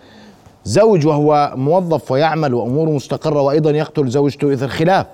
زوج 0.64 1.06
وهو 1.06 1.52
موظف 1.56 2.10
ويعمل 2.10 2.54
واموره 2.54 2.90
مستقرة 2.90 3.40
وأيضا 3.40 3.70
يقتل 3.70 4.08
زوجته 4.08 4.52
اثر 4.54 4.68
خلاف 4.68 5.06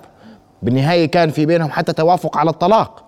بالنهاية 0.63 1.05
كان 1.05 1.29
في 1.29 1.45
بينهم 1.45 1.69
حتى 1.69 1.93
توافق 1.93 2.37
على 2.37 2.49
الطلاق. 2.49 3.03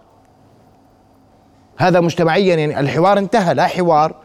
هذا 1.77 1.99
مجتمعيا 1.99 2.55
يعني 2.55 2.79
الحوار 2.79 3.17
انتهى 3.17 3.53
لا 3.53 3.67
حوار. 3.67 4.15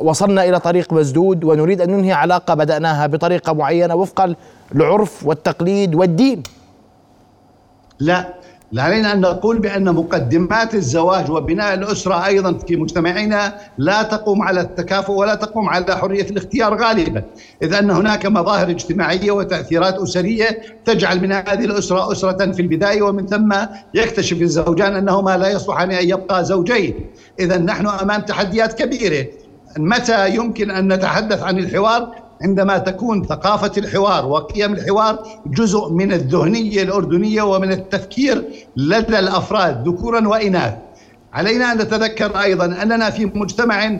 وصلنا 0.00 0.44
إلى 0.44 0.60
طريق 0.60 0.92
مسدود 0.92 1.44
ونريد 1.44 1.80
أن 1.80 1.90
ننهي 1.90 2.12
علاقة 2.12 2.54
بدأناها 2.54 3.06
بطريقة 3.06 3.52
معينة 3.52 3.94
وفق 3.94 4.36
العرف 4.74 5.26
والتقليد 5.26 5.94
والدين. 5.94 6.42
لا 8.00 8.34
علينا 8.78 9.12
أن 9.12 9.20
نقول 9.20 9.58
بأن 9.58 9.94
مقدمات 9.94 10.74
الزواج 10.74 11.30
وبناء 11.30 11.74
الأسرة 11.74 12.26
أيضا 12.26 12.52
في 12.52 12.76
مجتمعنا 12.76 13.54
لا 13.78 14.02
تقوم 14.02 14.42
على 14.42 14.60
التكافؤ 14.60 15.12
ولا 15.12 15.34
تقوم 15.34 15.68
على 15.68 15.96
حرية 15.96 16.22
الاختيار 16.30 16.82
غالبا، 16.82 17.22
إذ 17.62 17.74
أن 17.74 17.90
هناك 17.90 18.26
مظاهر 18.26 18.70
اجتماعية 18.70 19.30
وتأثيرات 19.30 19.94
أسرية 19.94 20.62
تجعل 20.84 21.20
من 21.20 21.32
هذه 21.32 21.64
الأسرة 21.64 22.12
أسرة 22.12 22.52
في 22.52 22.62
البداية 22.62 23.02
ومن 23.02 23.26
ثم 23.26 23.54
يكتشف 23.94 24.42
الزوجان 24.42 24.96
أنهما 24.96 25.36
لا 25.36 25.48
يصلحان 25.48 25.90
أن 25.90 26.08
يبقى 26.08 26.44
زوجين، 26.44 26.94
اذا 27.40 27.58
نحن 27.58 27.86
أمام 27.86 28.20
تحديات 28.20 28.82
كبيرة، 28.82 29.26
متى 29.78 30.34
يمكن 30.34 30.70
أن 30.70 30.92
نتحدث 30.92 31.42
عن 31.42 31.58
الحوار؟ 31.58 32.14
عندما 32.42 32.78
تكون 32.78 33.24
ثقافة 33.24 33.72
الحوار 33.78 34.26
وقيم 34.26 34.72
الحوار 34.72 35.26
جزء 35.46 35.92
من 35.92 36.12
الذهنية 36.12 36.82
الأردنية 36.82 37.42
ومن 37.42 37.72
التفكير 37.72 38.44
لدى 38.76 39.18
الأفراد 39.18 39.88
ذكورا 39.88 40.28
وإناث 40.28 40.74
علينا 41.32 41.72
أن 41.72 41.78
نتذكر 41.78 42.42
أيضا 42.42 42.64
أننا 42.64 43.10
في 43.10 43.24
مجتمع 43.24 43.98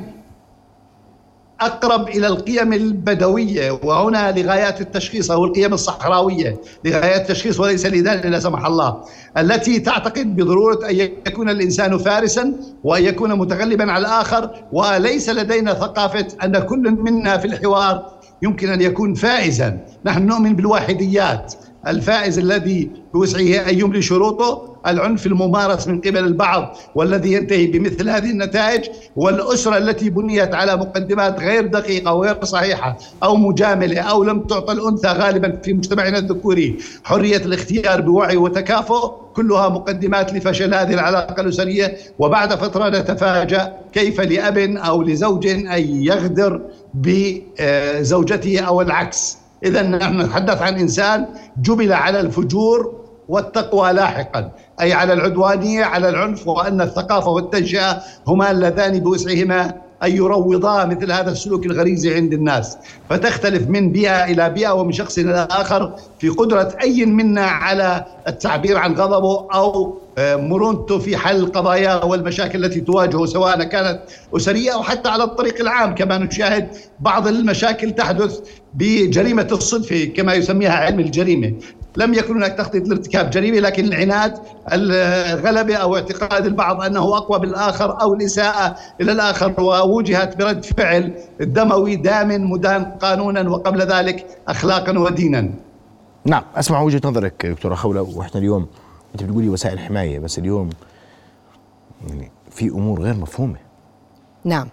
أقرب 1.61 2.09
إلى 2.09 2.27
القيم 2.27 2.73
البدوية 2.73 3.81
وهنا 3.83 4.33
لغايات 4.33 4.81
التشخيص 4.81 5.31
أو 5.31 5.45
القيم 5.45 5.75
الصحراوية 5.75 6.61
لغايات 6.85 7.21
التشخيص 7.21 7.61
وليس 7.61 7.87
لذلك 7.87 8.27
لا 8.27 8.41
سمح 8.41 8.67
الله 8.67 9.01
التي 9.39 9.79
تعتقد 9.79 10.37
بضرورة 10.37 10.91
أن 10.91 10.97
يكون 10.97 11.51
الإنسان 11.51 11.99
فارسا 11.99 12.53
وأن 12.85 13.05
يكون 13.05 13.39
متغلبا 13.39 13.93
على 13.93 14.07
الآخر 14.07 14.51
وليس 14.73 15.29
لدينا 15.29 15.75
ثقافة 15.75 16.27
أن 16.45 16.59
كل 16.59 16.91
منا 16.91 17.39
في 17.39 17.45
الحوار 17.47 18.16
يمكن 18.43 18.71
أن 18.71 18.81
يكون 18.81 19.15
فائزا، 19.15 19.79
نحن 20.05 20.27
نؤمن 20.27 20.57
بالواحديات، 20.57 21.55
الفائز 21.87 22.39
الذي 22.39 22.91
بوسعه 23.15 23.71
أن 23.71 23.81
يملي 23.81 24.03
شروطه، 24.03 24.77
العنف 24.87 25.27
الممارس 25.27 25.89
من 25.89 26.01
قبل 26.01 26.19
البعض 26.19 26.77
والذي 26.95 27.33
ينتهي 27.33 27.67
بمثل 27.67 28.11
هذه 28.11 28.31
النتائج، 28.31 28.85
والاسره 29.17 29.79
التي 29.79 30.11
بنيت 30.11 30.55
على 30.55 30.77
مقدمات 30.77 31.41
غير 31.41 31.67
دقيقة 31.67 32.13
وغير 32.13 32.45
صحيحة 32.45 32.99
أو 33.23 33.37
مجاملة 33.37 34.01
أو 34.01 34.25
لم 34.25 34.41
تعطى 34.41 34.73
الأنثى 34.73 35.09
غالبا 35.09 35.61
في 35.65 35.73
مجتمعنا 35.73 36.19
الذكوري. 36.19 36.77
حرية 37.05 37.37
الاختيار 37.37 38.01
بوعي 38.01 38.37
وتكافؤ، 38.37 39.13
كلها 39.37 39.69
مقدمات 39.69 40.33
لفشل 40.33 40.75
هذه 40.75 40.95
العلاقة 40.95 41.41
الأسرية، 41.41 41.97
وبعد 42.19 42.55
فترة 42.55 42.89
نتفاجأ 42.89 43.73
كيف 43.93 44.21
لأب 44.21 44.59
أو 44.59 45.03
لزوج 45.03 45.47
أن 45.47 46.03
يغدر 46.03 46.61
بزوجته 46.97 48.61
أو 48.61 48.81
العكس. 48.81 49.39
إذا 49.65 49.83
نحن 49.83 50.21
نتحدث 50.21 50.63
عن 50.63 50.79
إنسان 50.79 51.27
جبل 51.63 51.93
على 51.93 52.21
الفجور 52.21 52.95
والتقوى 53.29 53.93
لاحقا 53.93 54.51
أي 54.81 54.93
على 54.93 55.13
العدوانية 55.13 55.85
على 55.85 56.09
العنف 56.09 56.49
وأن 56.49 56.81
الثقافة 56.81 57.31
والتنشئة 57.31 58.03
هما 58.27 58.51
اللذان 58.51 58.99
بوسعهما 58.99 59.75
أن 60.03 60.11
يروضا 60.11 60.85
مثل 60.85 61.13
هذا 61.13 61.31
السلوك 61.31 61.67
الغريزي 61.67 62.15
عند 62.15 62.33
الناس. 62.33 62.79
فتختلف 63.11 63.69
من 63.69 63.93
بيئة 63.93 64.25
إلى 64.25 64.51
بيئة 64.51 64.71
ومن 64.71 64.93
شخص 64.93 65.19
إلى 65.19 65.49
آخر 65.51 65.93
في 66.19 66.29
قدرة 66.29 66.75
أي 66.83 67.07
منا 67.07 67.47
على 67.47 68.05
التعبير 68.29 68.79
عن 68.79 68.95
غضبه 68.95 69.49
أو 69.55 69.99
مرونته 70.19 70.99
في 70.99 71.17
حل 71.17 71.47
قضاياه 71.47 72.07
والمشاكل 72.07 72.65
التي 72.65 72.81
تواجهه 72.81 73.27
سواء 73.27 73.65
كانت 73.65 74.01
أسرية 74.37 74.75
أو 74.75 74.83
حتى 74.83 75.09
على 75.09 75.25
الطريق 75.25 75.61
العام 75.61 75.95
كما 75.95 76.19
نشاهد 76.19 76.69
بعض 77.01 77.29
المشاكل 77.29 77.91
تحدث 77.91 78.41
بجريمة 78.75 79.49
الصدفه 79.53 80.05
كما 80.05 80.35
يسميها 80.35 80.73
علم 80.73 81.01
الجريمة 81.01 81.53
لم 81.97 82.15
يكن 82.15 82.37
هناك 82.37 82.53
تخطيط 82.53 82.89
لارتكاب 82.89 83.31
جريمة 83.31 83.59
لكن 83.59 83.85
العناد 83.85 84.39
الغلبة 84.73 85.77
أو 85.77 85.97
اعتقاد 85.97 86.47
البعض 86.47 86.83
أنه 86.83 87.17
أقوى 87.17 87.39
بالآخر 87.39 88.01
أو 88.03 88.15
الاساءه 88.15 88.77
إلى 89.01 89.13
الآخر 89.13 89.55
ووجهت 89.59 90.37
برد 90.37 90.65
فعل 90.65 91.13
دموي 91.41 91.97
دام 91.97 92.51
مدان 92.51 92.85
قانونا 92.85 93.51
وقبل 93.51 93.83
ذلك 93.83 94.27
أخلاقا 94.49 94.99
ودينا. 94.99 95.51
نعم 96.25 96.43
أسمع 96.57 96.83
وجهة 96.83 97.01
نظرك 97.05 97.47
دكتورة 97.47 97.75
خوله 97.75 98.03
وإحنا 98.03 98.41
اليوم 98.41 98.67
انت 99.21 99.25
بتقولي 99.25 99.49
وسائل 99.49 99.79
حماية 99.79 100.19
بس 100.19 100.39
اليوم 100.39 100.71
يعني 102.09 102.31
في 102.51 102.69
أمور 102.69 103.03
غير 103.03 103.15
مفهومة. 103.15 103.57
نعم. 104.45 104.69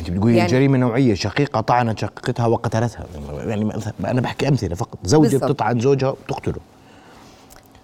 انت 0.00 0.10
بتقولي 0.10 0.36
يعني 0.36 0.50
جريمة 0.50 0.78
نوعية 0.78 1.14
شقيقة 1.14 1.60
طعنت 1.60 1.98
شقيقتها 1.98 2.46
وقتلتها. 2.46 3.06
يعني 3.46 3.72
أنا 4.04 4.20
بحكي 4.20 4.48
أمثلة 4.48 4.74
فقط. 4.74 4.98
زوجة 5.04 5.22
بالزبط. 5.22 5.44
بتطعن 5.44 5.80
زوجها 5.80 6.10
وتقتله 6.10 6.60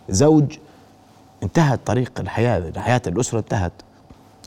زوج 0.08 0.58
انتهت 1.42 1.80
طريق 1.86 2.12
الحياة 2.20 2.72
حياة 2.76 3.02
الأسرة 3.06 3.38
انتهت. 3.38 3.72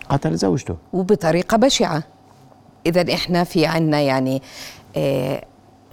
قتل 0.09 0.35
زوجته. 0.35 0.75
وبطريقة 0.93 1.57
بشعة. 1.57 2.03
اذا 2.85 3.13
إحنا 3.13 3.43
في 3.43 3.65
عنا 3.65 4.01
يعني 4.01 4.41
آه 4.97 5.43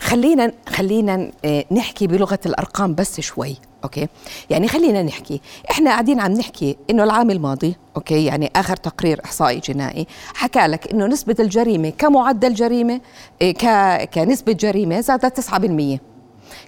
خلينا 0.05 0.53
خلينا 0.69 1.31
آه 1.45 1.65
نحكي 1.71 2.07
بلغة 2.07 2.39
الأرقام 2.47 2.95
بس 2.95 3.21
شوي 3.21 3.57
okay؟ 3.85 4.09
يعني 4.51 4.69
خلينا 4.69 5.03
نحكي. 5.03 5.41
إحنا 5.71 5.91
قاعدين 5.91 6.21
عم 6.21 6.33
نحكي 6.33 6.77
إنه 6.91 7.05
العام 7.05 7.31
الماضي 7.31 7.77
okay؟ 7.97 8.25
يعني 8.25 8.51
آخر 8.57 8.77
تقرير 8.77 9.21
إحصائي 9.25 9.61
جنائي 9.61 10.07
حكى 10.35 10.67
لك 10.67 10.93
إنه 10.93 11.07
نسبة 11.07 11.37
الجريمة 11.41 11.91
كمعدل 11.91 12.55
جريمة 12.55 13.01
ك 13.43 13.67
كنسبة 14.15 14.53
جريمة 14.53 15.01
زادت 15.01 15.41
9% 15.41 15.99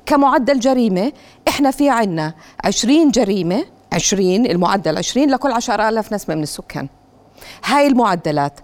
كمعدل 0.06 0.60
جريمة 0.60 1.12
إحنا 1.48 1.70
في 1.70 1.90
عنا 1.90 2.34
20 2.64 3.10
جريمة 3.10 3.64
20 3.92 4.46
المعدل 4.46 4.98
20 4.98 5.30
لكل 5.30 5.52
10000 5.52 6.12
نسمة 6.12 6.34
من 6.34 6.42
السكان. 6.42 6.88
هاي 7.64 7.86
المعدلات. 7.86 8.60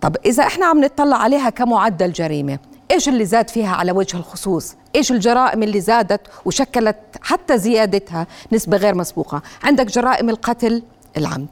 طب 0.00 0.16
إذا 0.26 0.42
إحنا 0.46 0.66
عم 0.66 0.84
نطلع 0.84 1.16
عليها 1.16 1.50
كمعدل 1.50 2.12
جريمة 2.12 2.58
إيش 2.90 3.08
اللي 3.08 3.24
زاد 3.24 3.50
فيها 3.50 3.76
على 3.76 3.92
وجه 3.92 4.16
الخصوص؟ 4.16 4.74
إيش 4.96 5.12
الجرائم 5.12 5.62
اللي 5.62 5.80
زادت 5.80 6.20
وشكلت 6.44 6.96
حتى 7.22 7.58
زيادتها 7.58 8.26
نسبة 8.52 8.76
غير 8.76 8.94
مسبوقة؟ 8.94 9.42
عندك 9.62 9.86
جرائم 9.86 10.30
القتل 10.30 10.82
العمد 11.16 11.48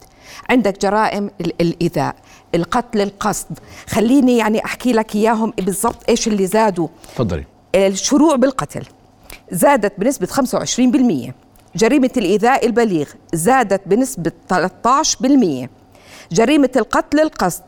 عندك 0.50 0.80
جرائم 0.80 1.30
الإيذاء 1.61 2.14
القتل 2.54 3.00
القصد. 3.00 3.59
خليني 3.88 4.37
يعني 4.37 4.64
أحكي 4.64 4.92
لك 4.92 5.16
إياهم 5.16 5.52
بالضبط 5.57 6.09
إيش 6.09 6.28
اللي 6.28 6.47
زادوا. 6.47 6.88
تفضلي. 7.14 7.45
الشروع 7.75 8.37
بالقتل 8.37 8.85
زادت 9.52 9.92
بنسبة 10.00 10.26
25% 10.26 11.33
جريمة 11.76 12.11
الإيذاء 12.16 12.66
البليغ 12.66 13.09
زادت 13.35 13.80
بنسبة 13.87 14.33
13% 14.49 15.68
جريمة 16.33 16.71
القتل 16.76 17.21
القصد 17.21 17.62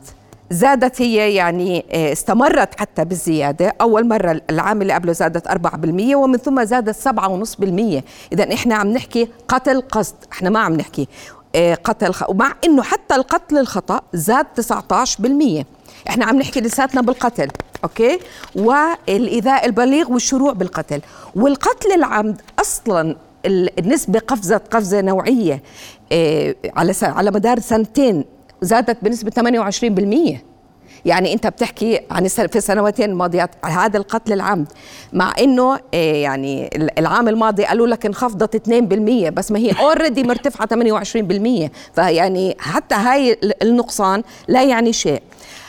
زادت 0.51 1.01
هي 1.01 1.33
يعني 1.35 1.85
آه، 1.91 2.11
استمرت 2.11 2.79
حتى 2.79 3.05
بالزيادة. 3.05 3.73
أول 3.81 4.07
مرة 4.07 4.41
العام 4.49 4.81
اللي 4.81 4.93
قبله 4.93 5.11
زادت 5.11 5.47
4% 5.47 6.15
ومن 6.15 6.37
ثم 6.37 6.63
زادت 6.63 6.95
7.5% 6.95 8.03
إذا 8.33 8.53
إحنا 8.53 8.75
عم 8.75 8.87
نحكي 8.87 9.27
قتل 9.47 9.81
قصد. 9.81 10.15
إحنا 10.31 10.49
ما 10.49 10.59
عم 10.59 10.73
نحكي 10.73 11.07
آه، 11.55 11.73
قتل. 11.73 12.13
ومع 12.29 12.53
إنه 12.65 12.83
حتى 12.83 13.15
القتل 13.15 13.57
الخطأ 13.57 14.01
زاد 14.13 14.45
19% 14.45 15.65
إحنا 16.09 16.25
عم 16.25 16.35
نحكي 16.35 16.61
لساتنا 16.61 17.01
بالقتل 17.01 17.47
أوكي؟ 17.83 18.19
والإيذاء 18.55 19.65
البليغ 19.65 20.11
والشروع 20.11 20.53
بالقتل. 20.53 21.01
والقتل 21.35 21.91
العمد 21.91 22.41
أصلا 22.59 23.15
النسبة 23.79 24.19
قفزت 24.19 24.61
قفزة 24.71 25.01
نوعية 25.01 25.63
آه، 26.11 26.55
على 26.75 26.93
على 27.01 27.31
مدار 27.31 27.59
سنتين. 27.59 28.25
زادت 28.61 28.97
بنسبة 29.01 29.31
28% 30.37 30.51
يعني 31.05 31.33
انت 31.33 31.47
بتحكي 31.47 31.99
عن 32.11 32.27
في 32.27 32.55
السنواتين 32.55 33.09
الماضيات 33.09 33.51
هذا 33.65 33.97
القتل 33.97 34.33
العمد 34.33 34.67
مع 35.13 35.33
انه 35.39 35.79
آه، 35.93 36.13
يعني 36.13 36.69
العام 36.97 37.27
الماضي 37.27 37.65
قالوا 37.65 37.87
لك 37.87 38.05
انخفضت 38.05 38.55
2% 38.55 39.29
بس 39.29 39.51
ما 39.51 39.59
هي 39.59 39.71
اوريدي 39.71 40.23
مرتفعة 40.23 40.67
28% 40.67 41.69
فيعني 41.95 42.55
حتى 42.59 42.95
هاي 42.95 43.37
النقصان 43.61 44.23
لا 44.47 44.63
يعني 44.63 44.93
شيء. 44.93 45.21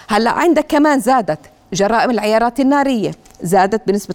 هلأ 0.09 0.31
عندك 0.31 0.67
كمان 0.69 1.01
زادت 1.01 1.39
جرائم 1.73 2.11
العيارات 2.11 2.61
النارية. 2.61 3.11
زادت 3.43 3.83
بنسبة 3.87 4.15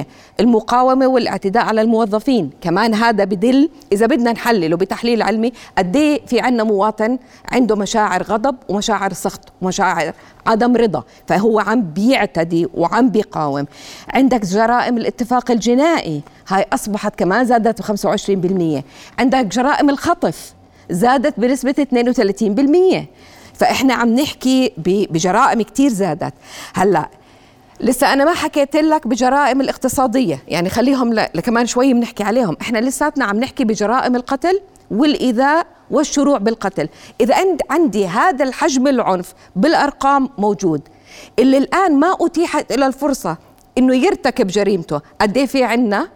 5% 0.00 0.04
المقاومة 0.40 1.06
والاعتداء 1.06 1.64
على 1.64 1.80
الموظفين. 1.80 2.50
كمان 2.60 2.94
هذا 2.94 3.24
بدل 3.24 3.70
إذا 3.92 4.06
بدنا 4.06 4.32
نحلله 4.32 4.76
بتحليل 4.76 5.22
علمي 5.22 5.52
قد 5.78 5.96
إيه 5.96 6.26
في 6.26 6.40
عنا 6.40 6.64
مواطن 6.64 7.18
عنده 7.52 7.76
مشاعر 7.76 8.22
غضب 8.22 8.56
ومشاعر 8.68 9.12
سخط 9.12 9.52
ومشاعر 9.62 10.12
عدم 10.46 10.76
رضا. 10.76 11.04
فهو 11.26 11.58
عم 11.58 11.82
بيعتدي 11.82 12.68
وعم 12.74 13.10
بيقاوم. 13.10 13.66
عندك 14.08 14.46
جرائم 14.46 14.96
الاتفاق 14.98 15.50
الجنائي. 15.50 16.22
هاي 16.48 16.66
أصبحت 16.72 17.18
كمان 17.18 17.44
زادت 17.44 17.82
ب 17.82 17.84
25% 17.84 18.84
عندك 19.18 19.46
جرائم 19.46 19.90
الخطف 19.90 20.54
زادت 20.90 21.40
بنسبة 21.40 21.74
32% 23.02 23.06
فإحنا 23.54 23.94
عم 23.94 24.08
نحكي 24.08 24.72
بجرائم 25.10 25.62
كتير 25.62 25.90
زادت. 25.90 26.34
هلأ 26.74 27.08
لسه 27.80 28.12
أنا 28.12 28.24
ما 28.24 28.34
حكيت 28.34 28.76
لك 28.76 29.06
بجرائم 29.06 29.60
الاقتصادية. 29.60 30.42
يعني 30.48 30.68
خليهم 30.70 31.14
لكمان 31.14 31.66
شوي 31.66 31.94
بنحكي 31.94 32.22
عليهم. 32.22 32.56
إحنا 32.60 32.78
لساتنا 32.78 33.24
عم 33.24 33.36
نحكي 33.36 33.64
بجرائم 33.64 34.16
القتل 34.16 34.60
والإيذاء 34.90 35.66
والشروع 35.90 36.38
بالقتل. 36.38 36.88
إذا 37.20 37.34
عندي 37.70 38.06
هذا 38.06 38.44
الحجم 38.44 38.86
العنف 38.86 39.34
بالأرقام 39.56 40.28
موجود. 40.38 40.80
اللي 41.38 41.58
الآن 41.58 42.00
ما 42.00 42.16
أتيحت 42.20 42.72
له 42.72 42.86
الفرصة 42.86 43.36
إنه 43.78 43.94
يرتكب 43.94 44.46
جريمته 44.46 45.00
قد 45.20 45.36
إيه 45.36 45.46
في 45.46 45.64
عنا 45.64 46.08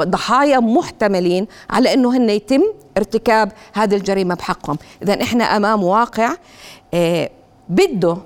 ضحايا 0.00 0.58
محتملين 0.58 1.46
على 1.70 1.94
إنه 1.94 2.16
هن 2.16 2.30
يتم 2.30 2.62
ارتكاب 2.96 3.52
هذه 3.72 3.94
الجريمة 3.94 4.34
بحقهم. 4.34 4.78
إذا 5.02 5.22
إحنا 5.22 5.44
أمام 5.44 5.84
واقع 5.84 6.34
آه 6.94 7.30
بده 7.68 8.16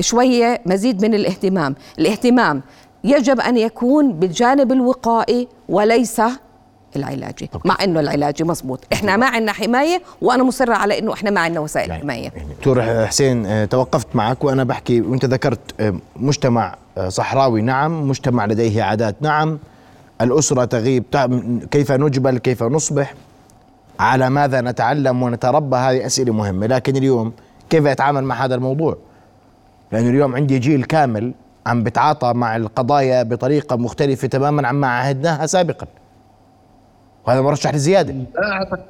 شوية 0.00 0.60
مزيد 0.66 1.04
من 1.04 1.14
الاهتمام. 1.14 1.74
الاهتمام 1.98 2.62
يجب 3.04 3.40
أن 3.40 3.56
يكون 3.56 4.12
بالجانب 4.12 4.72
الوقائي 4.72 5.48
وليس 5.68 6.22
العلاجي 6.96 7.50
أوكي. 7.54 7.68
مع 7.68 7.76
إنه 7.84 8.00
العلاجي 8.00 8.44
مزبوط 8.44 8.84
إحنا 8.92 9.16
ما 9.16 9.26
عندنا 9.26 9.52
حماية 9.52 10.02
وأنا 10.22 10.42
مصرة 10.42 10.74
على 10.74 10.98
إنه 10.98 11.12
إحنا 11.12 11.30
ما 11.30 11.40
عندنا 11.40 11.60
وسائل 11.60 11.90
يعني 11.90 12.02
حماية. 12.02 12.32
يعني 12.36 12.54
دكتور 12.58 13.06
حسين 13.06 13.46
آه، 13.46 13.64
توقفت 13.64 14.06
معك 14.14 14.44
وأنا 14.44 14.64
بحكي. 14.64 15.00
وأنت 15.00 15.24
ذكرت 15.24 15.60
آه، 15.80 15.94
مجتمع 16.16 16.76
آه، 16.98 17.08
صحراوي 17.08 17.62
نعم. 17.62 18.08
مجتمع 18.08 18.46
لديه 18.46 18.82
عادات 18.82 19.16
نعم. 19.20 19.58
الأسرة 20.20 20.64
تغيب. 20.64 21.04
كيف 21.70 21.92
نجبل؟ 21.92 22.38
كيف 22.38 22.62
نصبح؟ 22.62 23.14
على 24.00 24.30
ماذا 24.30 24.60
نتعلم 24.60 25.22
ونتربى؟ 25.22 25.76
هذه 25.76 26.06
أسئلة 26.06 26.32
مهمة. 26.32 26.66
لكن 26.66 26.96
اليوم 26.96 27.32
كيف 27.70 27.84
يتعامل 27.84 28.24
مع 28.24 28.44
هذا 28.44 28.54
الموضوع؟ 28.54 28.96
لأنه 29.92 30.10
اليوم 30.10 30.34
عندي 30.36 30.58
جيل 30.58 30.84
كامل 30.84 31.32
عم 31.66 31.82
بتعاطى 31.82 32.32
مع 32.32 32.56
القضايا 32.56 33.22
بطريقة 33.22 33.76
مختلفة 33.76 34.28
تماما 34.28 34.68
عما 34.68 34.86
عهدناها 34.86 35.46
سابقا. 35.46 35.86
وهذا 37.26 37.40
مرشح 37.40 37.74
لزيادة 37.74 38.12
لا 38.12 38.52
أعتقد 38.52 38.80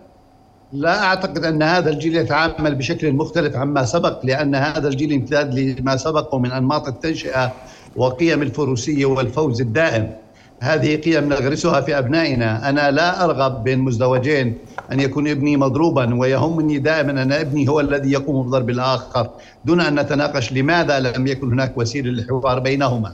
لا 0.73 1.03
أعتقد 1.03 1.45
أن 1.45 1.63
هذا 1.63 1.91
الجيل 1.91 2.17
يتعامل 2.17 2.75
بشكل 2.75 3.13
مختلف 3.13 3.57
عما 3.57 3.85
سبق 3.85 4.27
لأن 4.27 4.55
هذا 4.55 4.89
الجيل 4.89 5.13
امتداد 5.13 5.55
لما 5.55 5.97
سبقه 5.97 6.39
من 6.39 6.53
أنماط 6.53 6.89
التنشئة 6.89 7.53
وقيم 7.97 8.43
الفروسية 8.43 9.07
والفوز 9.07 9.61
الدائم. 9.61 10.11
هذه 10.61 10.97
قيم 10.97 11.29
نغرسها 11.29 11.81
في 11.81 11.99
أبنائنا. 11.99 12.69
أنا 12.69 12.91
لا 12.91 13.25
أرغب 13.25 13.65
بين 13.65 13.79
مزدوجين 13.79 14.59
أن 14.93 15.01
يكون 15.01 15.29
ابني 15.29 15.57
مضروبا 15.57 16.15
ويهمني 16.15 16.79
دائما 16.79 17.23
أن 17.23 17.33
ابني 17.33 17.69
هو 17.69 17.81
الذي 17.81 18.13
يقوم 18.13 18.47
بضرب 18.47 18.71
الآخر 18.71 19.31
دون 19.65 19.81
أن 19.81 20.01
نتناقش 20.01 20.53
لماذا 20.53 21.01
لم 21.01 21.27
يكن 21.27 21.53
هناك 21.53 21.79
وسيلة 21.79 22.11
للحوار 22.11 22.59
بينهما. 22.59 23.13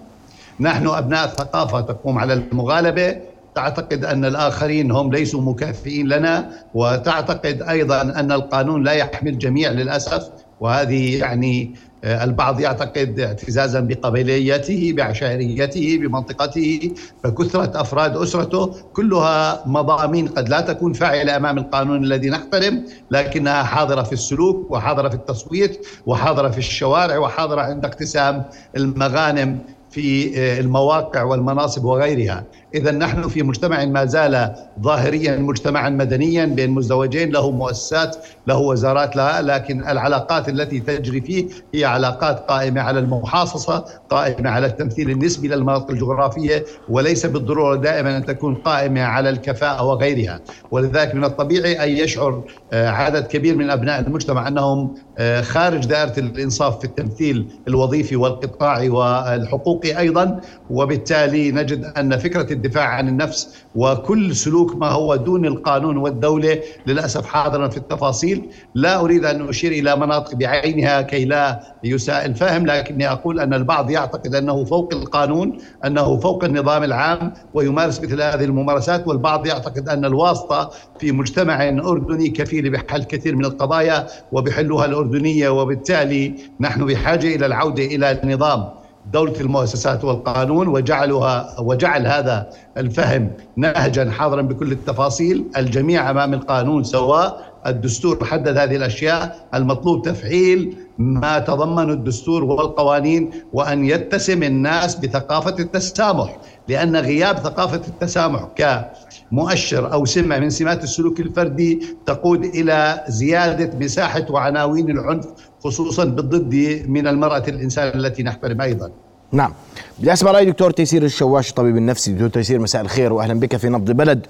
نحن 0.60 0.86
أبناء 0.86 1.26
ثقافة 1.26 1.80
تقوم 1.80 2.18
على 2.18 2.32
المغالبة. 2.34 3.16
تعتقد 3.54 4.04
أن 4.04 4.24
الآخرين 4.24 4.90
هم 4.90 5.12
ليسوا 5.12 5.40
مكافئين 5.40 6.08
لنا 6.08 6.50
وتعتقد 6.74 7.62
أيضا 7.62 8.02
أن 8.02 8.32
القانون 8.32 8.82
لا 8.84 8.92
يحمي 8.92 9.30
الجميع 9.30 9.70
للأسف 9.70 10.28
وهذه 10.60 11.18
يعني 11.18 11.74
البعض 12.04 12.60
يعتقد 12.60 13.20
اعتزازا 13.20 13.80
بقبليته 13.80 14.92
بعشائريته 14.96 15.98
بمنطقته 16.00 16.90
فكثرة 17.24 17.80
أفراد 17.80 18.16
أسرته 18.16 18.74
كلها 18.92 19.62
مضامين 19.66 20.28
قد 20.28 20.48
لا 20.48 20.60
تكون 20.60 20.92
فاعلة 20.92 21.36
أمام 21.36 21.58
القانون 21.58 22.04
الذي 22.04 22.30
نحترم 22.30 22.84
لكنها 23.10 23.62
حاضرة 23.62 24.02
في 24.02 24.12
السلوك 24.12 24.70
وحاضرة 24.70 25.08
في 25.08 25.14
التصويت 25.14 25.86
وحاضرة 26.06 26.48
في 26.48 26.58
الشوارع 26.58 27.18
وحاضرة 27.18 27.60
عند 27.60 27.84
اقتسام 27.84 28.44
المغانم 28.76 29.58
في 29.90 30.30
المواقع 30.60 31.22
والمناصب 31.22 31.84
وغيرها. 31.84 32.44
إذا 32.74 32.90
نحن 32.90 33.28
في 33.28 33.42
مجتمع 33.42 33.84
ما 33.84 34.04
زال 34.04 34.54
ظاهريا 34.80 35.36
مجتمعا 35.36 35.90
مدنيا 35.90 36.44
بين 36.44 36.70
مزدوجين 36.70 37.30
له 37.30 37.50
مؤسسات 37.50 38.16
له 38.46 38.58
وزارات 38.58 39.16
لها 39.16 39.42
لكن 39.42 39.88
العلاقات 39.88 40.48
التي 40.48 40.80
تجري 40.80 41.20
فيه 41.20 41.46
هي 41.74 41.84
علاقات 41.84 42.38
قائمة 42.38 42.80
على 42.80 42.98
المحاصصة 42.98 43.84
قائمة 44.10 44.50
على 44.50 44.66
التمثيل 44.66 45.10
النسبي 45.10 45.48
للمناطق 45.48 45.90
الجغرافية 45.90 46.64
وليس 46.88 47.26
بالضرورة 47.26 47.76
دائما 47.76 48.16
أن 48.16 48.24
تكون 48.24 48.54
قائمة 48.54 49.02
على 49.02 49.30
الكفاءة 49.30 49.84
وغيرها. 49.84 50.40
ولذلك 50.70 51.14
من 51.14 51.24
الطبيعي 51.24 51.84
أن 51.84 51.88
يشعر 51.88 52.42
آه، 52.72 52.88
عدد 52.88 53.26
كبير 53.26 53.56
من 53.56 53.70
أبناء 53.70 54.00
المجتمع 54.00 54.48
أنهم 54.48 54.94
آه، 55.18 55.40
خارج 55.40 55.86
دائرة 55.86 56.18
الإنصاف 56.18 56.78
في 56.78 56.84
التمثيل 56.84 57.46
الوظيفي 57.68 58.16
والقطاعي 58.16 58.88
والحقوقي 58.88 59.98
أيضا 59.98 60.40
وبالتالي 60.70 61.52
نجد 61.52 61.84
أن 61.84 62.18
فكرة 62.18 62.52
الدفاع 62.64 62.88
عن 62.88 63.08
النفس 63.08 63.64
وكل 63.74 64.36
سلوك 64.36 64.76
ما 64.76 64.88
هو 64.88 65.16
دون 65.16 65.46
القانون 65.46 65.96
والدولة 65.96 66.60
للأسف 66.86 67.26
حاضرا 67.26 67.68
في 67.68 67.76
التفاصيل. 67.76 68.42
لا 68.74 69.00
أريد 69.00 69.24
أن 69.24 69.48
أشير 69.48 69.72
إلى 69.72 69.96
مناطق 69.96 70.34
بعينها 70.34 71.02
كي 71.02 71.24
لا 71.24 71.60
يساء 71.84 72.26
الفهم 72.26 72.66
لكني 72.66 73.12
أقول 73.12 73.40
أن 73.40 73.54
البعض 73.54 73.90
يعتقد 73.90 74.34
أنه 74.34 74.64
فوق 74.64 74.94
القانون 74.94 75.58
أنه 75.84 76.16
فوق 76.16 76.44
النظام 76.44 76.82
العام 76.82 77.32
ويمارس 77.54 78.00
مثل 78.00 78.22
هذه 78.22 78.44
الممارسات 78.44 79.08
والبعض 79.08 79.46
يعتقد 79.46 79.88
أن 79.88 80.04
الواسطة 80.04 80.70
في 80.98 81.12
مجتمع 81.12 81.68
أردني 81.68 82.28
كفيل 82.28 82.70
بحل 82.70 83.04
كثير 83.04 83.36
من 83.36 83.44
القضايا 83.44 84.06
وبحلها 84.32 84.84
الأردنية 84.84 85.48
وبالتالي 85.48 86.34
نحن 86.60 86.86
بحاجة 86.86 87.36
إلى 87.36 87.46
العودة 87.46 87.84
إلى 87.84 88.20
نظام 88.24 88.83
دولة 89.12 89.40
المؤسسات 89.40 90.04
والقانون 90.04 90.68
وجعلها 90.68 91.60
وجعل 91.60 92.06
هذا 92.06 92.50
الفهم 92.76 93.30
نهجا 93.56 94.10
حاضرا 94.10 94.42
بكل 94.42 94.72
التفاصيل. 94.72 95.44
الجميع 95.56 96.10
أمام 96.10 96.34
القانون 96.34 96.84
سواء 96.84 97.54
الدستور 97.66 98.24
حدد 98.24 98.58
هذه 98.58 98.76
الأشياء 98.76 99.46
المطلوب 99.54 100.02
تفعيل 100.02 100.76
ما 100.98 101.38
تضمن 101.38 101.90
الدستور 101.90 102.44
والقوانين 102.44 103.30
وأن 103.52 103.84
يتسم 103.84 104.42
الناس 104.42 104.94
بثقافة 104.94 105.56
التسامح. 105.58 106.36
لأن 106.68 106.96
غياب 106.96 107.36
ثقافة 107.38 107.80
التسامح 107.88 108.48
كمؤشر 108.56 109.92
أو 109.92 110.04
سمة 110.04 110.38
من 110.38 110.50
سمات 110.50 110.84
السلوك 110.84 111.20
الفردي 111.20 111.80
تقود 112.06 112.44
إلى 112.44 113.04
زيادة 113.08 113.78
مساحة 113.78 114.26
وعناوين 114.30 114.90
العنف 114.90 115.26
خصوصا 115.64 116.04
بالضد 116.04 116.84
من 116.88 117.06
المرأة 117.06 117.42
الإنسان 117.48 117.98
التي 117.98 118.22
نحترم 118.22 118.60
أيضا. 118.60 118.90
نعم. 119.32 119.52
بدي 119.98 120.12
اسمع 120.12 120.30
راي 120.30 120.44
دكتور 120.44 120.70
تيسير 120.70 121.04
الشواش 121.04 121.50
الطبيب 121.50 121.76
النفسي 121.76 122.12
دكتور 122.12 122.28
تيسير 122.28 122.60
مساء 122.60 122.82
الخير 122.82 123.12
واهلا 123.12 123.40
بك 123.40 123.56
في 123.56 123.68
نبض 123.68 123.90
بلد 123.90 124.26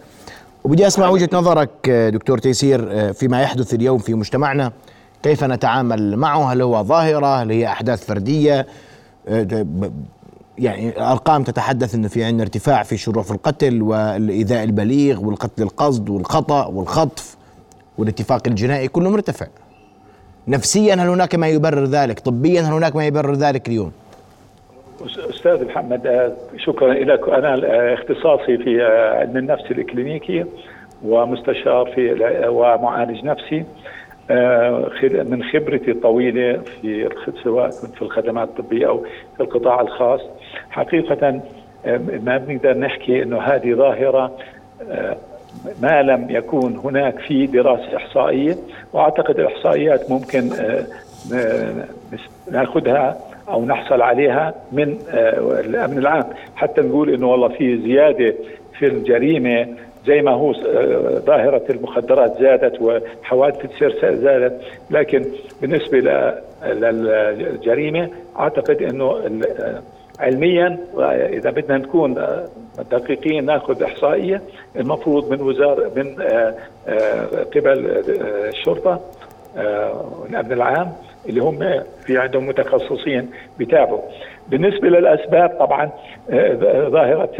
وبدي 0.64 0.86
أسمع 0.86 1.08
وجهة 1.08 1.28
نظرك 1.32 1.90
دكتور 1.90 2.38
تيسير 2.38 3.12
فيما 3.12 3.42
يحدث 3.42 3.74
اليوم 3.74 3.98
في 3.98 4.14
مجتمعنا. 4.14 4.72
كيف 5.22 5.44
نتعامل 5.44 6.16
معه؟ 6.16 6.52
هل 6.52 6.62
هو 6.62 6.82
ظاهرة؟ 6.82 7.42
هل 7.42 7.50
هي 7.50 7.66
أحداث 7.66 8.04
فردية؟ 8.06 8.66
يعني 10.58 10.88
الارقام 10.88 11.44
تتحدث 11.44 11.94
إنه 11.94 12.08
في 12.08 12.24
عندنا 12.24 12.42
ارتفاع 12.42 12.82
في 12.82 12.96
شروع 12.96 13.22
في 13.22 13.30
القتل 13.30 13.82
والإيذاء 13.82 14.64
البليغ 14.64 15.20
والقتل 15.20 15.62
القصد 15.62 16.08
والخطأ 16.08 16.66
والخطف 16.66 17.36
والاتفاق 17.98 18.42
الجنائي 18.46 18.88
كله 18.88 19.10
مرتفع. 19.10 19.46
نفسيا 20.48 20.94
هل 20.94 21.08
هناك 21.08 21.34
ما 21.34 21.48
يبرر 21.48 21.84
ذلك؟ 21.84 22.20
طبيا 22.20 22.60
هل 22.60 22.72
هناك 22.72 22.96
ما 22.96 23.06
يبرر 23.06 23.32
ذلك 23.32 23.68
اليوم؟ 23.68 23.92
أستاذ 25.30 25.64
محمد 25.64 26.06
آه، 26.06 26.32
شكرا 26.56 26.94
لك 26.94 27.28
أنا 27.28 27.54
آه، 27.54 27.94
اختصاصي 27.94 28.58
في 28.58 28.82
آه، 28.82 29.18
علم 29.18 29.36
النفس 29.36 29.70
الكلينيكي 29.70 30.44
ومستشار 31.04 31.92
في 31.94 32.14
ومعالج 32.48 33.24
نفسي 33.24 33.64
من 35.02 35.44
خبرتي 35.44 35.90
الطويلة 35.90 36.60
في 36.82 37.08
سواء 37.44 37.70
كنت 37.70 37.94
في 37.94 38.02
الخدمات 38.02 38.48
الطبية 38.48 38.88
أو 38.88 39.06
في 39.36 39.42
القطاع 39.42 39.80
الخاص. 39.80 40.20
حقيقه 40.70 41.40
ما 42.24 42.36
بنقدر 42.38 42.78
نحكي 42.78 43.22
إنه 43.22 43.40
هذه 43.40 43.74
ظاهرة 43.74 44.32
ما 45.82 46.02
لم 46.02 46.26
يكون 46.30 46.76
هناك 46.84 47.18
في 47.18 47.46
دراسة 47.46 47.96
إحصائية 47.96 48.56
وأعتقد 48.92 49.40
الإحصائيات 49.40 50.10
ممكن 50.10 50.50
ناخذها 52.50 53.18
أو 53.48 53.64
نحصل 53.64 54.02
عليها 54.02 54.54
من 54.72 54.98
آه، 55.10 55.60
الأمن 55.60 55.98
العام. 55.98 56.24
حتى 56.56 56.80
نقول 56.80 57.14
إنه 57.14 57.30
والله 57.30 57.48
في 57.48 57.78
زيادة 57.78 58.34
في 58.78 58.86
الجريمة 58.86 59.66
زي 60.06 60.22
ما 60.22 60.30
هو 60.30 60.50
آه، 60.52 61.22
ظاهرة 61.26 61.62
المخدرات 61.70 62.40
زادت 62.40 62.82
وحوادث 62.82 63.64
السير 63.64 64.14
زادت. 64.14 64.60
لكن 64.90 65.24
بالنسبة 65.62 65.98
للجريمة 66.64 68.08
أعتقد 68.38 68.82
أنه 68.82 69.04
آه، 69.58 69.82
علميا 70.20 70.78
إذا 71.32 71.50
بدنا 71.50 71.78
نكون 71.78 72.14
دقيقين 72.90 73.44
نأخذ 73.44 73.82
إحصائية 73.82 74.42
المفروض 74.76 75.30
من 75.30 75.40
وزارة 75.40 75.90
من 75.96 76.14
قبل 77.54 78.02
الشرطة 78.48 79.00
والأمن 80.20 80.52
العام 80.52 80.92
اللي 81.28 81.40
هم 81.40 81.82
في 82.06 82.18
عندهم 82.18 82.46
متخصصين 82.46 83.30
بيتابعوا. 83.58 84.02
بالنسبة 84.48 84.88
للأسباب 84.88 85.56
طبعا 85.58 85.90
آه، 86.30 86.88
ظاهرة 86.88 87.30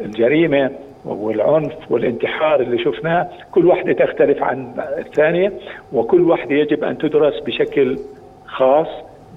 الجريمة 0.00 0.70
والعنف 1.04 1.72
والانتحار 1.90 2.60
اللي 2.60 2.78
شفناه 2.78 3.28
كل 3.52 3.66
واحدة 3.66 3.92
تختلف 3.92 4.42
عن 4.42 4.72
الثانية 4.98 5.52
وكل 5.92 6.20
واحدة 6.20 6.54
يجب 6.54 6.84
أن 6.84 6.98
تدرس 6.98 7.40
بشكل 7.40 7.98
خاص 8.46 8.88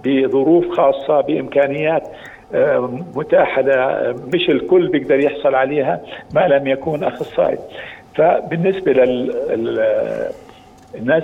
بظروف 0.05 0.65
خاصة 0.77 1.21
بإمكانيات 1.21 2.07
آه، 2.07 2.11
متاحة 3.15 3.61
مش 4.33 4.49
الكل 4.49 4.87
بيقدر 4.87 5.19
يحصل 5.19 5.55
عليها 5.55 6.01
ما 6.33 6.47
لم 6.47 6.67
يكون 6.67 7.03
أخصائي. 7.03 7.57
فبالنسبة 8.15 8.91
للناس 8.93 10.33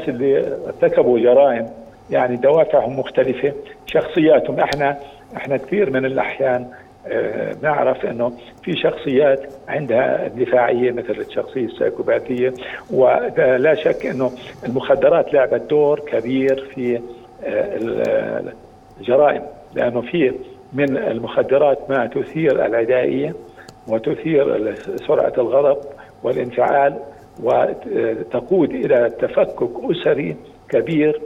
اللي 0.07 0.57
ارتكبوا 0.67 1.19
جرائم 1.19 1.67
يعني 2.09 2.35
دوافعهم 2.35 2.99
مختلفة 2.99 3.53
شخصياتهم 3.85 4.59
إحنا 4.59 4.97
إحنا 5.37 5.57
كثير 5.57 5.89
من 5.89 6.05
الأحيان 6.05 6.67
آه 7.07 7.55
نعرف 7.63 8.05
إنه 8.05 8.31
في 8.63 8.75
شخصيات 8.75 9.39
عندها 9.67 10.27
دفاعية 10.27 10.91
مثل 10.91 11.11
الشخصية 11.29 11.65
السايكوباتية 11.65 12.53
ولا 12.91 13.75
شك 13.75 14.05
إنه 14.05 14.31
المخدرات 14.65 15.33
لعبت 15.33 15.61
دور 15.69 15.99
كبير 15.99 16.69
في 16.75 17.01
آه 17.45 17.79
الجرائم 18.99 19.41
لأنه 19.75 20.01
في 20.01 20.33
من 20.73 20.97
المخدرات 20.97 21.89
ما 21.89 22.05
تثير 22.05 22.65
العدائية 22.65 23.33
وتثير 23.87 24.75
سرعة 25.07 25.33
الغضب 25.37 25.77
والانفعال 26.23 26.99
وتقود 27.43 28.71
إلى 28.71 29.11
تفكك 29.19 29.69
أسري 29.91 30.35
كبير 30.69 31.21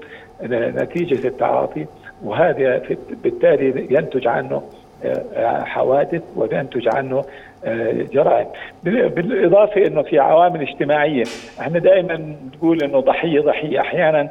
نتيجة 0.52 1.28
التعاطي. 1.28 1.86
وهذا 2.24 2.82
بالتالي 3.24 3.88
ينتج 3.90 4.28
عنه 4.28 4.64
آه، 5.06 5.64
حوادث 5.64 6.24
وينتج 6.36 6.88
عنه 6.96 7.24
آه، 7.66 7.92
جرائم. 7.92 8.48
بالإضافة 8.84 9.88
أنه 9.88 10.02
في 10.02 10.20
عوامل 10.20 10.62
اجتماعية 10.62 11.24
إحنا 11.60 11.80
دائما 11.80 12.36
نقول 12.56 12.84
أنه 12.84 13.00
ضحية 13.00 13.42
ضحية. 13.42 13.80
أحيانا 13.80 14.30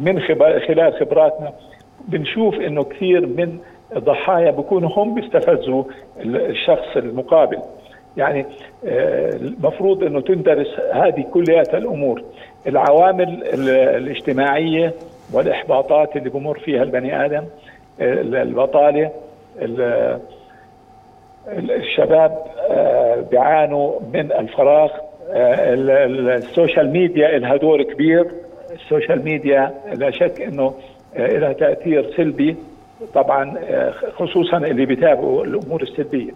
من 0.00 0.20
خلال 0.68 0.92
خبراتنا 1.00 1.52
بنشوف 2.08 2.54
أنه 2.54 2.84
كثير 2.84 3.26
من 3.26 3.58
الضحايا 3.96 4.50
بيكونوا 4.50 4.90
هم 4.96 5.14
بيستفزوا 5.14 5.84
الشخص 6.24 6.96
المقابل. 6.96 7.58
يعني 8.16 8.46
آه، 8.86 9.30
المفروض 9.36 10.04
إنه 10.04 10.20
تندرس 10.20 10.80
هذه 10.92 11.24
كليات 11.32 11.74
الأمور. 11.74 12.22
العوامل 12.66 13.44
الاجتماعية 13.96 14.92
والإحباطات 15.32 16.16
اللي 16.16 16.30
بمر 16.30 16.58
فيها 16.58 16.82
البني 16.82 17.24
آدم 17.24 17.44
البطالة 18.00 19.10
الشباب 21.48 22.44
آه، 22.70 23.20
بيعانوا 23.30 24.00
من 24.14 24.32
الفراغ. 24.32 24.90
آه، 25.30 25.74
ال 25.74 25.91
social 25.91 26.90
media 26.90 27.38
لها 27.38 27.56
دور 27.56 27.82
كبير. 27.82 28.26
ال 28.70 28.78
social 28.78 29.24
media 29.24 29.74
لا 29.94 30.10
شك 30.10 30.40
إنه 30.40 30.74
لها 31.16 31.52
تأثير 31.52 32.12
سلبي. 32.16 32.56
طبعا 33.14 33.54
خصوصا 34.16 34.56
اللي 34.56 34.86
بيتابعوا 34.86 35.44
الأمور 35.44 35.82
السلبية. 35.82 36.32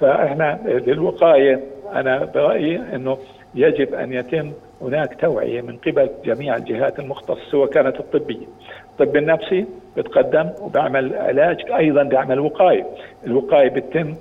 فإحنا 0.00 0.58
للوقاية 0.66 1.60
أنا 1.94 2.24
برأيي 2.24 2.80
إنه 2.94 3.18
يجب 3.54 3.94
أن 3.94 4.12
يتم 4.12 4.52
هناك 4.82 5.20
توعية 5.20 5.60
من 5.60 5.76
قبل 5.76 6.10
جميع 6.24 6.56
الجهات 6.56 6.98
المختصة 6.98 7.38
سواء 7.50 7.70
كانت 7.70 8.00
الطبية. 8.00 8.46
الطب 8.90 9.16
النفسي 9.16 9.66
بتقدم 9.96 10.50
وبعمل 10.60 11.14
علاج 11.16 11.72
أيضا 11.72 12.02
بيعمل 12.02 12.40
وقاية. 12.40 12.86
الوقاية 13.26 13.68
بتتم 13.68 14.14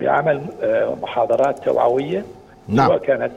بعمل 0.00 0.40
آه، 0.62 0.94
محاضرات 1.02 1.58
توعوية 1.58 2.22
نعم. 2.68 2.88
سواء 2.88 2.98
كانت 2.98 3.32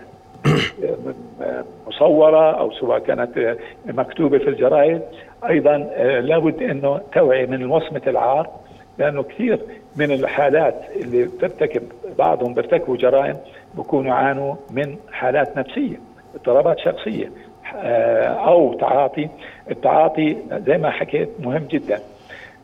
مصورة 1.88 2.51
أو 2.60 2.71
سواء 2.71 2.99
كانت 2.99 3.58
مكتوبة 3.86 4.38
في 4.38 4.49
الجرائد. 4.49 5.01
أيضا 5.49 5.89
آه، 5.93 6.19
لابد 6.19 6.63
إنه 6.63 7.01
توعية 7.13 7.45
من 7.45 7.65
وصمه 7.65 8.01
العار 8.08 8.49
لأنه 8.97 9.23
كثير 9.23 9.60
من 9.95 10.12
الحالات 10.12 10.75
اللي 10.95 11.23
بترتكب 11.25 11.82
بعضهم 12.17 12.53
بيرتكبوا 12.53 12.97
جرائم 12.97 13.38
بيكونوا 13.75 14.12
يعانوا 14.12 14.56
من 14.71 14.95
حالات 15.12 15.58
نفسية 15.58 15.95
اضطرابات 16.36 16.79
شخصية 16.79 17.32
آه، 17.75 18.27
أو 18.27 18.73
تعاطي. 18.73 19.29
التعاطي 19.71 20.38
زي 20.67 20.77
ما 20.77 20.89
حكيت 20.91 21.29
مهم 21.39 21.63
جدا. 21.69 21.99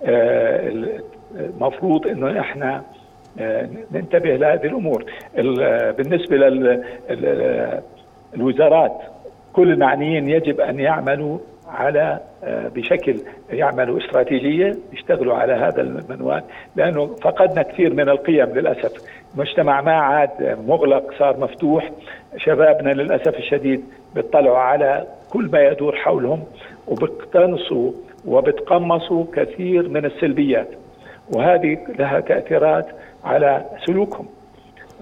آه، 0.05 0.71
المفروض 1.35 2.07
إنه 2.07 2.39
إحنا 2.39 2.75
آه، 2.75 2.81
ننتبه 3.91 4.35
لهذه 4.35 4.65
الأمور. 4.65 5.05
ال- 5.37 5.93
بالنسبة 5.93 6.35
للوزارات 8.35 9.01
كل 9.53 9.71
المعنيين 9.71 10.29
يجب 10.29 10.61
أن 10.61 10.79
يعملوا 10.79 11.37
على 11.67 12.19
آه، 12.43 12.67
بشكل 12.67 13.15
يعملوا 13.51 13.97
استراتيجية 13.97 14.75
يشتغلوا 14.93 15.35
على 15.35 15.53
هذا 15.53 15.81
المنوال 15.81 16.43
لأنه 16.75 17.05
فقدنا 17.05 17.61
كثير 17.63 17.93
من 17.93 18.09
القيم 18.09 18.49
للأسف. 18.49 18.91
المجتمع 19.35 19.81
ما 19.81 19.91
عاد 19.93 20.57
مغلق 20.67 21.13
صار 21.19 21.39
مفتوح. 21.39 21.91
شبابنا 22.37 22.89
للأسف 22.89 23.37
الشديد 23.37 23.83
بيطلعوا 24.15 24.57
على 24.57 25.07
كل 25.29 25.49
ما 25.53 25.61
يدور 25.61 25.95
حولهم 25.95 26.43
وبيقتنصوا 26.87 27.91
وبتقمصوا 28.25 29.25
كثير 29.33 29.89
من 29.89 30.05
السلبيات. 30.05 30.67
وهذه 31.35 31.77
لها 31.99 32.19
تأثيرات 32.19 32.85
على 33.23 33.65
سلوكهم. 33.85 34.25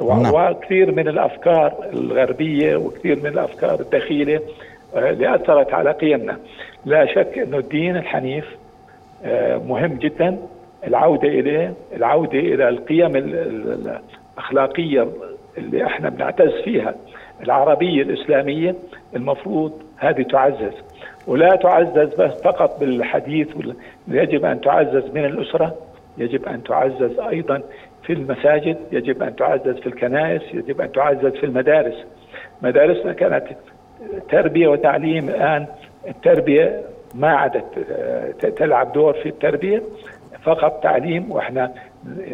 نعم. 0.01 0.33
وكثير 0.33 0.91
من 0.91 1.07
الأفكار 1.07 1.73
الغربية 1.93 2.75
وكثير 2.75 3.19
من 3.19 3.27
الأفكار 3.27 3.79
الدخيلة 3.79 4.39
آه، 4.95 5.09
اللي 5.09 5.35
أثرت 5.35 5.73
على 5.73 5.91
قيمنا. 5.91 6.37
لا 6.85 7.05
شك 7.05 7.37
إنه 7.37 7.57
الدين 7.57 7.95
الحنيف 7.97 8.45
آه، 9.25 9.57
مهم 9.57 9.93
جدا. 9.93 10.37
العودة 10.87 11.27
اليه 11.27 11.73
العودة 11.95 12.39
إلى 12.39 12.69
القيم 12.69 13.15
ال- 13.15 13.35
ال- 13.35 13.99
الأخلاقية 14.37 15.07
اللي 15.57 15.85
إحنا 15.85 16.09
بنعتز 16.09 16.51
فيها. 16.63 16.95
العربية 17.43 18.01
الإسلامية 18.01 18.75
المفروض 19.15 19.81
هذه 19.97 20.21
تعزز. 20.21 20.73
ولا 21.27 21.55
تعزز 21.55 22.15
بس 22.21 22.41
فقط 22.41 22.79
بالحديث 22.79 23.47
يجب 24.07 24.45
أن 24.45 24.61
تعزز 24.61 25.03
من 25.13 25.25
الأسرة 25.25 25.75
يجب 26.17 26.45
أن 26.45 26.63
تعزز 26.63 27.19
أيضا 27.19 27.61
في 28.07 28.13
المساجد 28.13 28.77
يجب 28.91 29.23
أن 29.23 29.35
تعزز 29.35 29.75
في 29.79 29.87
الكنائس 29.87 30.41
يجب 30.53 30.81
أن 30.81 30.91
تعزز 30.91 31.25
في 31.35 31.45
المدارس. 31.45 31.95
مدارسنا 32.61 33.13
كانت 33.13 33.43
تربية 34.29 34.67
وتعليم 34.67 35.29
الآن 35.29 35.65
التربية 36.07 36.81
ما 37.15 37.27
عادت 37.35 37.65
آه، 37.91 38.31
تلعب 38.49 38.91
دور 38.93 39.13
في 39.13 39.29
التربية 39.29 39.83
فقط 40.43 40.83
تعليم 40.83 41.31
وإحنا 41.31 41.71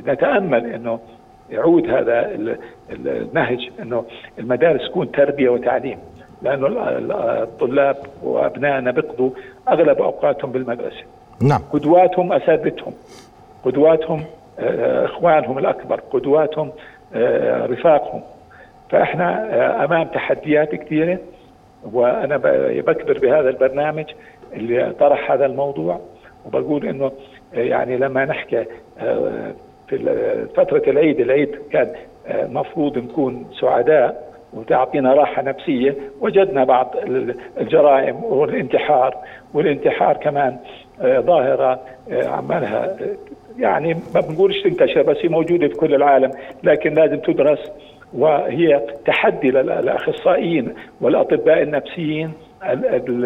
نتأمل 0.07 0.73
إنه 0.73 0.99
يعود 1.49 1.89
هذا 1.89 2.19
ال- 2.31 2.57
ال- 2.91 3.07
النهج 3.29 3.69
إنه 3.81 4.05
المدارس 4.39 4.89
تكون 4.89 5.11
تربية 5.11 5.49
وتعليم. 5.49 5.97
ال- 6.45 7.11
الطلاب 7.43 7.97
وأبنائنا 8.23 8.91
بيقضوا 8.91 9.29
أغلب 9.69 10.01
أوقاتهم 10.01 10.51
بالمدرسة. 10.51 11.03
نعم. 11.41 11.61
قدواتهم 11.73 12.33
أساتذتهم. 12.33 12.93
قدواتهم 13.65 14.23
إخوانهم 14.59 15.57
الأكبر 15.57 15.99
قدواتهم 16.11 16.71
آه، 17.15 17.65
رفاقهم. 17.65 18.21
فإحنا 18.89 19.53
آه، 19.53 19.85
أمام 19.85 20.03
تحديات 20.07 20.75
كثيرة 20.75 21.17
وأنا 21.93 22.37
بكبر 22.81 23.19
بهذا 23.19 23.49
البرنامج 23.49 24.05
اللي 24.53 24.93
طرح 24.99 25.31
هذا 25.31 25.45
الموضوع 25.45 25.99
وبقول 26.45 26.87
إنه 26.87 27.05
آه، 27.55 27.59
يعني 27.59 27.97
لما 27.97 28.25
نحكي 28.25 28.65
في 29.87 30.47
فترة 30.55 30.83
العيد 30.87 31.19
العيد 31.19 31.55
كان 31.71 31.87
مفروض 32.29 32.97
نكون 32.97 33.45
سعداء 33.61 34.33
وتعطينا 34.53 35.13
راحة 35.13 35.41
نفسية 35.41 35.95
وجدنا 36.21 36.63
بعض 36.63 36.95
ال- 37.03 37.35
الجرائم 37.59 38.23
والانتحار 38.23 39.15
والانتحار 39.53 40.17
كمان 40.17 40.57
آه، 41.01 42.27
عمالها 42.27 42.95
يعني 43.59 43.97
ما 44.15 44.21
بنقولش 44.21 44.61
تنتشر 44.63 45.01
بس 45.01 45.17
هي 45.21 45.29
موجودة 45.29 45.67
في 45.67 45.73
كل 45.73 45.95
العالم 45.95 46.31
لكن 46.63 46.93
لازم 46.93 47.17
تدرس 47.19 47.59
وهي 48.13 48.81
تحدي 49.05 49.51
لل- 49.51 49.65
للأخصائيين 49.65 50.73
والأطباء 51.01 51.61
النفسيين 51.61 52.31
ال 52.63 52.85
ال 52.85 53.25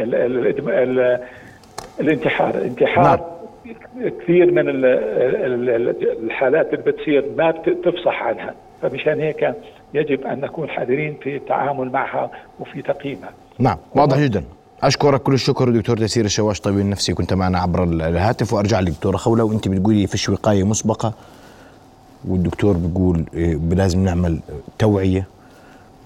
ال 0.00 0.14
ال 0.14 0.70
ال 0.70 1.20
الانتحار. 2.00 2.54
الانتحار 2.54 3.30
كثير 4.20 4.50
من 4.52 4.68
ال- 4.68 4.84
ال- 4.86 5.70
ال- 5.70 6.24
الحالات 6.24 6.74
اللي 6.74 6.84
بتصير 6.92 7.24
ما 7.38 7.50
بتفصح 7.50 8.22
عنها. 8.22 8.54
فمشان 8.82 9.20
هيك 9.20 9.54
يجب 9.94 10.26
أن 10.26 10.40
نكون 10.40 10.68
حذرين 10.68 11.16
في 11.22 11.36
التعامل 11.36 11.92
معها 11.92 12.30
وفي 12.60 12.82
تقييمها. 12.82 13.30
نعم 13.58 13.76
واضح 13.96 14.18
جدا. 14.18 14.44
أشكرك 14.82 15.22
كل 15.22 15.34
الشكر 15.34 15.70
دكتور 15.70 15.98
تيسير 15.98 16.24
الشواش 16.24 16.60
طبيب 16.60 16.78
النفسي 16.78 17.14
كنت 17.14 17.32
معنا 17.32 17.58
عبر 17.58 17.84
الهاتف. 17.84 18.52
وأرجع 18.52 18.80
لك 18.80 18.92
دكتورة 18.92 19.16
خوله 19.16 19.44
وأنت 19.44 19.68
بتقولي 19.68 20.06
فيش 20.06 20.28
وقاية 20.28 20.64
مسبقة. 20.64 21.12
والدكتور 22.28 22.76
بيقول 22.76 23.24
إيه، 23.34 23.56
لازم 23.56 24.04
نعمل 24.04 24.40
توعية 24.78 25.26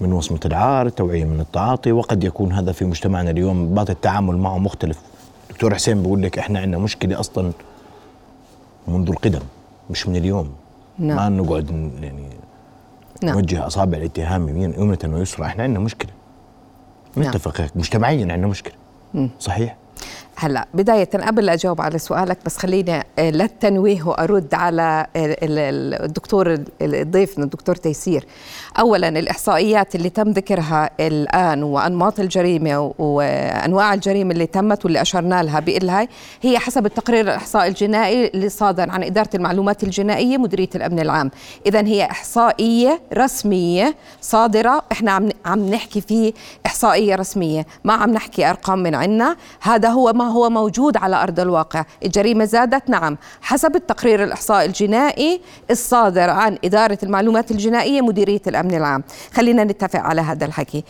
من 0.01 0.13
وصمة 0.13 0.39
العار 0.45 0.89
توعية 0.89 1.25
من 1.25 1.39
التعاطي 1.39 1.91
وقد 1.91 2.23
يكون 2.23 2.51
هذا 2.51 2.71
في 2.71 2.85
مجتمعنا 2.85 3.31
اليوم 3.31 3.73
بعض 3.73 3.89
التعامل 3.89 4.37
معه 4.37 4.57
مختلف. 4.57 4.99
دكتور 5.49 5.75
حسين 5.75 6.01
بيقول 6.01 6.21
لك 6.21 6.39
إحنا 6.39 6.59
عندنا 6.59 6.77
مشكلة 6.77 7.19
أصلا 7.19 7.51
منذ 8.87 9.09
القدم 9.09 9.41
مش 9.89 10.07
من 10.07 10.15
اليوم. 10.15 10.49
نعم. 10.99 11.17
ما 11.17 11.29
نقعد 11.29 11.69
يعني 12.01 12.23
نعم. 13.23 13.35
نوجه 13.35 13.67
أصابع 13.67 13.97
الاتهام 13.97 14.49
يمين 14.49 14.73
يمنة 14.73 15.17
ويسرى. 15.17 15.45
إحنا 15.45 15.63
عندنا 15.63 15.79
مشكلة. 15.79 16.11
نعم. 17.15 17.29
نتفق 17.29 17.61
هيك 17.61 17.77
مجتمعيا 17.77 18.21
عندنا 18.31 18.47
مشكلة. 18.47 18.73
صحيح؟ 19.39 19.75
هلا 20.37 20.67
بداية 20.73 21.09
قبل 21.13 21.45
لا 21.45 21.53
أجاوب 21.53 21.81
على 21.81 21.97
سؤالك 21.97 22.37
بس 22.45 22.57
خليني 22.57 23.03
آه، 23.19 23.29
للتنويه 23.29 24.03
وأرد 24.03 24.53
على 24.53 25.07
ال- 25.15 26.03
الدكتور 26.03 26.53
ال- 26.81 27.11
ضيفنا 27.11 27.43
الدكتور 27.43 27.75
تيسير. 27.75 28.25
أولا 28.79 29.07
الإحصائيات 29.09 29.95
اللي 29.95 30.09
تم 30.09 30.29
ذكرها 30.31 30.89
الآن 30.99 31.63
وأنماط 31.63 32.19
الجريمة 32.19 32.93
وأنواع 32.99 33.93
الجريمة 33.93 34.31
اللي 34.31 34.45
تمت 34.45 34.85
واللي 34.85 35.01
أشرنا 35.01 35.43
لها 35.43 35.59
بإلها 35.59 36.07
هي 36.41 36.59
حسب 36.59 36.85
التقرير 36.85 37.21
الإحصائي 37.21 37.69
الجنائي 37.69 38.27
اللي 38.27 38.49
صادر 38.49 38.89
عن 38.89 39.03
إدارة 39.03 39.29
المعلومات 39.35 39.83
الجنائية 39.83 40.37
مديرية 40.37 40.69
الأمن 40.75 40.99
العام. 40.99 41.31
إذا 41.65 41.81
هي 41.85 42.05
إحصائية 42.05 43.01
رسمية 43.13 43.95
صادرة. 44.21 44.83
إحنا 44.91 45.11
عم 45.11 45.29
عم 45.45 45.69
نحكي 45.69 46.01
فيه 46.01 46.33
إحصائية 46.65 47.15
رسمية 47.15 47.65
ما 47.83 47.93
عم 47.93 48.09
نحكي 48.13 48.49
أرقام 48.49 48.79
من 48.79 48.95
عنا. 48.95 49.35
هذا 49.61 49.89
هو 49.89 50.13
ما 50.13 50.24
هو 50.27 50.49
موجود 50.49 50.97
على 50.97 51.23
أرض 51.23 51.39
الواقع. 51.39 51.85
الجريمة 52.05 52.45
زادت 52.45 52.89
نعم 52.89 53.17
حسب 53.41 53.75
التقرير 53.75 54.23
الإحصائي 54.23 54.65
الجنائي 54.65 55.41
الصادر 55.71 56.29
عن 56.29 56.57
إدارة 56.65 56.97
المعلومات 57.03 57.51
الجنائية 57.51 58.01
مديرية 58.01 58.41
الأمن 58.47 58.75
العام. 58.75 59.03
خلينا 59.33 59.63
نتفق 59.63 59.99
على 59.99 60.21
هذا 60.21 60.45
الحكي. 60.45 60.83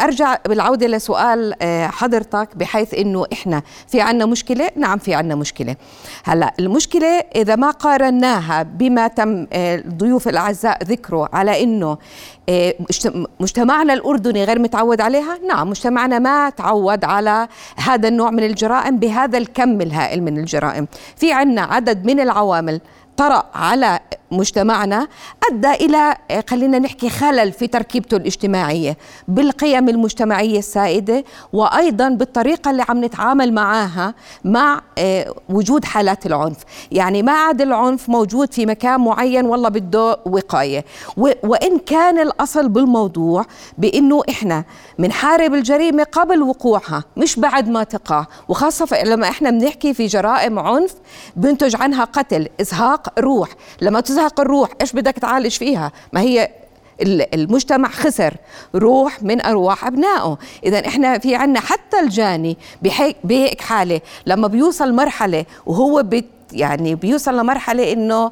أرجع 0.00 0.36
بالعودة 0.48 0.86
لسؤال 0.86 1.54
آه، 1.62 1.86
حضرتك 1.86 2.48
بحيث 2.56 2.94
أنه 2.94 3.26
إحنا 3.32 3.62
في 3.88 4.00
عنا 4.00 4.26
مشكلة؟ 4.26 4.70
نعم 4.76 4.98
في 4.98 5.14
عنا 5.14 5.34
مشكلة. 5.34 5.76
هلأ 6.24 6.54
المشكلة 6.60 7.24
إذا 7.34 7.56
ما 7.56 7.70
قارناها 7.70 8.62
بما 8.62 9.08
تم 9.08 9.46
آه، 9.52 9.76
الضيوف 9.76 10.28
الأعزاء 10.28 10.84
ذكره 10.84 11.28
على 11.32 11.62
أنه 11.62 11.98
آه، 12.43 12.43
مجتمعنا 13.40 13.92
الأردني 13.92 14.44
غير 14.44 14.58
متعود 14.58 15.00
عليها؟ 15.00 15.38
نعم 15.48 15.70
مجتمعنا 15.70 16.18
ما 16.18 16.50
تعود 16.50 17.04
على 17.04 17.48
هذا 17.76 18.08
النوع 18.08 18.30
من 18.30 18.44
الجرائم 18.44 18.98
بهذا 18.98 19.38
الكم 19.38 19.80
الهائل 19.80 20.22
من 20.22 20.38
الجرائم. 20.38 20.86
في 21.16 21.32
عنا 21.32 21.62
عدد 21.62 22.04
من 22.06 22.20
العوامل 22.20 22.80
طرأ 23.16 23.46
على 23.54 24.00
مجتمعنا 24.36 25.08
أدى 25.50 25.70
إلى 25.72 26.16
آه، 26.30 26.44
خلينا 26.50 26.78
نحكي 26.78 27.10
خلل 27.10 27.52
في 27.52 27.66
تركيبته 27.66 28.16
الاجتماعية 28.16 28.96
بالقيم 29.28 29.88
المجتمعية 29.88 30.58
السائدة 30.58 31.24
وأيضا 31.52 32.08
بالطريقة 32.08 32.70
اللي 32.70 32.84
عم 32.88 33.04
نتعامل 33.04 33.52
معاها 33.54 34.14
مع 34.44 34.80
آه، 34.98 35.34
وجود 35.48 35.84
حالات 35.84 36.26
العنف. 36.26 36.56
يعني 36.92 37.22
ما 37.22 37.32
عاد 37.32 37.60
العنف 37.60 38.08
موجود 38.08 38.54
في 38.54 38.66
مكان 38.66 39.00
معين 39.00 39.46
والله 39.46 39.68
بده 39.68 40.18
وقاية. 40.26 40.84
وإن 41.16 41.78
كان 41.78 42.18
الأصل 42.18 42.68
بالموضوع 42.68 43.44
بإنه 43.78 44.22
إحنا 44.30 44.64
بنحارب 44.98 45.54
الجريمة 45.54 46.02
قبل 46.12 46.42
وقوعها 46.42 47.04
مش 47.16 47.38
بعد 47.40 47.68
ما 47.68 47.84
تقع. 47.84 48.26
وخاصة 48.48 49.02
لما 49.04 49.28
إحنا 49.28 49.50
بنحكي 49.50 49.94
في 49.94 50.06
جرائم 50.06 50.58
عنف 50.58 50.94
بنتج 51.36 51.76
عنها 51.82 52.04
قتل 52.04 52.48
إزهاق 52.60 53.20
روح. 53.20 53.48
لما 53.82 54.00
تزهق 54.00 54.23
الروح. 54.38 54.70
إيش 54.80 54.92
بدك 54.92 55.12
تعالج 55.12 55.56
فيها؟ 55.56 55.92
ما 56.12 56.20
هي 56.20 56.50
المجتمع 57.34 57.88
خسر 57.88 58.34
روح 58.74 59.22
من 59.22 59.40
أرواح 59.46 59.86
أبنائه. 59.86 60.38
اذا 60.64 60.86
إحنا 60.86 61.18
في 61.18 61.34
عنا 61.34 61.60
حتى 61.60 62.00
الجاني 62.00 62.56
بهيك 63.24 63.60
حالة 63.60 64.00
لما 64.26 64.48
بيوصل 64.48 64.92
مرحلة 64.92 65.44
وهو 65.66 66.02
بت 66.02 66.24
يعني 66.52 66.94
بيوصل 66.94 67.38
لمرحلة 67.38 67.92
إنه 67.92 68.30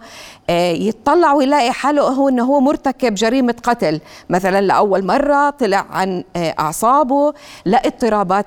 يتطلع 0.51 1.33
ويلاقي 1.33 1.73
حاله 1.73 2.03
هو 2.03 2.29
إنه 2.29 2.45
هو 2.45 2.61
مرتكب 2.61 3.15
جريمة 3.15 3.55
قتل. 3.63 4.01
مثلا 4.31 4.61
لأول 4.61 5.05
مرة 5.05 5.51
طلع 5.51 5.87
عن 5.91 6.25
آه، 6.37 6.55
أعصابه 6.59 7.35
لا 7.65 7.83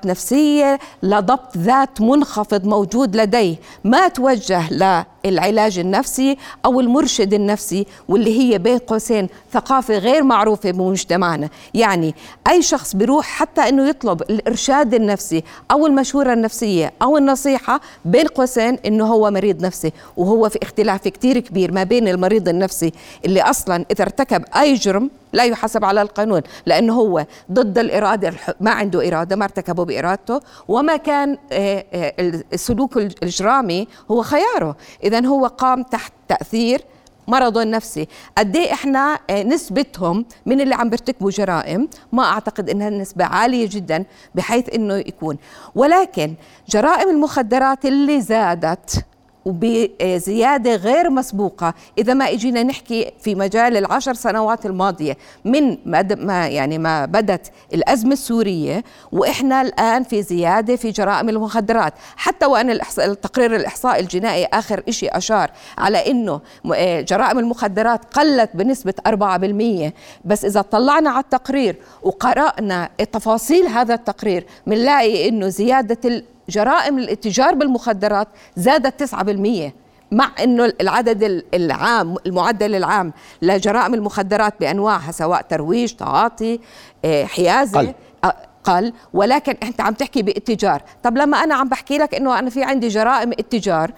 نفسية 0.04 0.78
لا 1.02 1.20
ذات 1.58 2.00
منخفض 2.00 2.66
موجود 2.66 3.16
لديه. 3.16 3.56
ما 3.84 4.08
توجه 4.08 4.98
للعلاج 5.24 5.78
النفسي 5.78 6.38
أو 6.64 6.80
المرشد 6.80 7.34
النفسي 7.34 7.86
واللي 8.08 8.38
هي 8.38 8.58
بين 8.58 8.78
قوسين 8.78 9.28
ثقافة 9.52 9.98
غير 9.98 10.22
معروفة 10.22 10.70
بمجتمعنا. 10.70 11.48
يعني 11.74 12.14
أي 12.48 12.62
شخص 12.62 12.96
بيروح 12.96 13.26
حتى 13.26 13.68
إنه 13.68 13.88
يطلب 13.88 14.22
الإرشاد 14.22 14.94
النفسي 14.94 15.44
أو 15.70 15.86
المشورة 15.86 16.32
النفسية 16.32 16.92
أو 17.02 17.16
النصيحة 17.16 17.80
بين 18.04 18.26
قوسين 18.26 18.78
إنه 18.86 19.06
هو 19.06 19.30
مريض 19.30 19.64
نفسي. 19.64 19.92
وهو 20.16 20.48
في 20.48 20.58
اختلاف 20.62 21.08
كتير 21.08 21.38
كبير 21.38 21.72
ما 21.72 21.85
بين 21.86 22.08
المريض 22.08 22.48
النفسي 22.48 22.92
اللي 23.24 23.42
أصلا 23.42 23.84
إذا 23.90 24.02
ارتكب 24.04 24.44
أي 24.56 24.74
جرم 24.74 25.10
لا 25.32 25.44
يحاسب 25.44 25.84
على 25.84 26.02
القانون 26.02 26.42
لأنه 26.66 26.94
هو 26.94 27.26
ضد 27.52 27.78
الإرادة 27.78 28.32
ما 28.60 28.70
عنده 28.70 29.08
إرادة 29.08 29.36
ما 29.36 29.44
ارتكبه 29.44 29.84
بإرادته 29.84 30.40
وما 30.68 30.96
كان 30.96 31.38
آه، 31.52 31.84
آه، 31.92 32.12
السلوك 32.52 32.96
الإجرامي 32.96 33.88
هو 34.10 34.22
خياره. 34.22 34.76
إذا 35.04 35.26
هو 35.26 35.46
قام 35.46 35.82
تحت 35.82 36.12
تأثير 36.28 36.80
مرض 37.28 37.58
نفسي 37.58 38.08
قد 38.38 38.56
إيه 38.56 38.72
إحنا 38.72 39.18
آه، 39.30 39.42
نسبتهم 39.42 40.24
من 40.46 40.60
اللي 40.60 40.74
عم 40.74 40.90
بيرتكبوا 40.90 41.30
جرائم؟ 41.30 41.88
ما 42.12 42.24
أعتقد 42.24 42.70
إنها 42.70 42.88
النسبة 42.88 43.24
عالية 43.24 43.68
جدا 43.70 44.04
بحيث 44.34 44.74
إنه 44.74 44.94
يكون. 44.94 45.38
ولكن 45.74 46.34
جرائم 46.68 47.08
المخدرات 47.08 47.84
اللي 47.84 48.20
زادت 48.20 49.04
وبزيادة 49.46 50.74
غير 50.74 51.10
مسبوقة. 51.10 51.74
إذا 51.98 52.14
ما 52.14 52.30
إجينا 52.30 52.62
نحكي 52.62 53.12
في 53.20 53.34
مجال 53.34 53.76
العشر 53.76 54.14
سنوات 54.14 54.66
الماضية 54.66 55.16
من 55.44 55.78
ما 56.16 56.48
يعني 56.48 56.78
ما 56.78 57.06
بدت 57.06 57.52
الأزمة 57.74 58.12
السورية 58.12 58.84
وإحنا 59.12 59.62
الآن 59.62 60.02
في 60.02 60.22
زيادة 60.22 60.76
في 60.76 60.90
جرائم 60.90 61.28
المخدرات. 61.28 61.94
حتى 62.16 62.46
وأن 62.46 62.70
التقرير 62.98 63.56
الإحصائي 63.56 64.00
الجنائي 64.00 64.44
آخر 64.44 64.82
إشي 64.88 65.08
أشار 65.08 65.50
على 65.78 66.10
إنه 66.10 66.40
آه، 66.74 67.00
جرائم 67.00 67.38
المخدرات 67.38 68.00
قلت 68.18 68.50
بنسبة 68.54 68.94
4% 69.06 69.92
بس 70.24 70.44
إذا 70.44 70.60
طلعنا 70.60 71.10
على 71.10 71.22
التقرير 71.24 71.76
وقرأنا 72.02 72.88
تفاصيل 73.12 73.66
هذا 73.66 73.94
التقرير 73.94 74.46
بنلاقي 74.66 75.28
إنه 75.28 75.48
زيادة 75.48 76.22
جرائم 76.48 76.98
الاتجار 76.98 77.54
بالمخدرات 77.54 78.28
زادت 78.56 79.02
9% 79.02 79.72
مع 80.12 80.30
إنه 80.42 80.72
العدد 80.80 81.44
العام 81.54 82.16
المعدل 82.26 82.74
العام 82.74 83.12
لجرائم 83.42 83.94
المخدرات 83.94 84.54
بأنواعها 84.60 85.12
سواء 85.12 85.42
ترويج 85.42 85.92
تعاطي 85.92 86.60
آه، 87.04 87.24
حيازة 87.24 87.78
قل. 87.78 87.94
آه، 88.24 88.36
قل. 88.64 88.92
ولكن 89.14 89.54
أنت 89.62 89.80
عم 89.80 89.94
تحكي 89.94 90.22
باتجار. 90.22 90.82
طب 91.02 91.18
لما 91.18 91.36
أنا 91.44 91.54
عم 91.54 91.68
بحكي 91.68 91.98
لك 91.98 92.14
إنه 92.14 92.38
أنا 92.38 92.50
في 92.50 92.64
عندي 92.64 92.88
جرائم 92.88 93.32
اتجار 93.32 93.90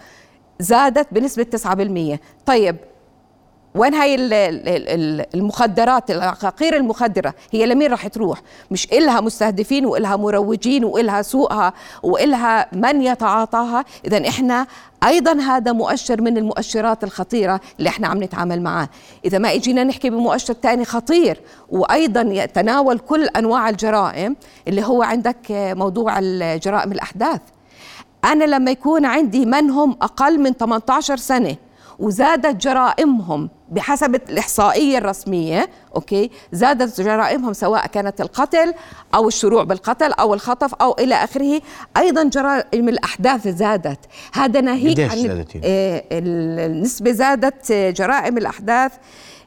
زادت 0.61 1.07
بنسبة 1.13 1.47
9% 2.15 2.19
طيب 2.47 2.77
وين 3.75 3.95
هاي 3.95 4.17
المخدرات 5.35 6.11
العقاقير 6.11 6.77
المخدرة؟ 6.77 7.35
هي 7.53 7.67
لمين 7.67 7.91
راح 7.91 8.07
تروح؟ 8.07 8.43
مش 8.71 8.93
إلها 8.93 9.21
مستهدفين 9.21 9.87
وإلها 9.87 10.17
مروجين 10.17 10.85
وإلها 10.85 11.23
سوقها 11.23 11.73
وإلها 12.03 12.67
من 12.73 13.03
يتعاطاها؟ 13.03 13.85
إذا 14.05 14.29
إحنا 14.29 14.67
أيضا 15.05 15.33
هذا 15.33 15.73
مؤشر 15.73 16.21
من 16.21 16.39
المؤشرات 16.39 17.05
الخطيرة 17.05 17.61
اللي 17.79 17.89
إحنا 17.89 18.09
عم 18.09 18.23
نتعامل 18.23 18.63
معاه. 18.63 18.89
إذا 19.25 19.39
ما 19.39 19.53
إجينا 19.55 19.85
نحكي 19.85 20.11
بمؤشر 20.11 20.55
ثاني 20.63 20.85
خطير 20.85 21.41
وأيضا 21.71 22.21
يتناول 22.21 22.99
كل 22.99 23.25
أنواع 23.25 23.69
الجرائم 23.69 24.37
اللي 24.69 24.85
هو 24.85 25.03
عندك 25.03 25.37
موضوع 25.51 26.19
الجرائم 26.19 26.93
الأحداث. 26.93 27.41
أنا 28.25 28.45
لما 28.45 28.71
يكون 28.71 29.05
عندي 29.05 29.47
من 29.47 29.71
هم 29.71 29.97
أقل 30.03 30.41
من 30.41 30.53
18 30.53 31.17
سنة 31.17 31.57
وزادت 31.99 32.63
جرائمهم 32.63 33.51
بحسب 33.71 34.15
الإحصائية 34.15 34.99
الرسمية 34.99 35.71
أوكي؟ 35.97 36.31
زادت 36.53 37.01
جرائمهم 37.01 37.53
سواء 37.53 37.87
كانت 37.87 38.21
القتل 38.21 38.75
أو 39.15 39.29
الشروع 39.29 39.65
بالقتل 39.65 40.13
أو 40.13 40.35
الخطف 40.35 40.75
أو 40.75 40.93
إلى 40.99 41.15
آخره. 41.15 41.61
أيضا 41.97 42.25
جرائم 42.25 42.89
الأحداث 42.89 43.49
زادت. 43.49 43.99
هذا 44.33 44.61
ناهيك 44.61 45.01
عن 45.01 45.17
زادت؟ 45.19 45.57
آه 45.65 46.05
النسبة 46.13 47.13
زادت 47.13 47.73
جرائم 47.73 48.39
الأحداث 48.39 48.93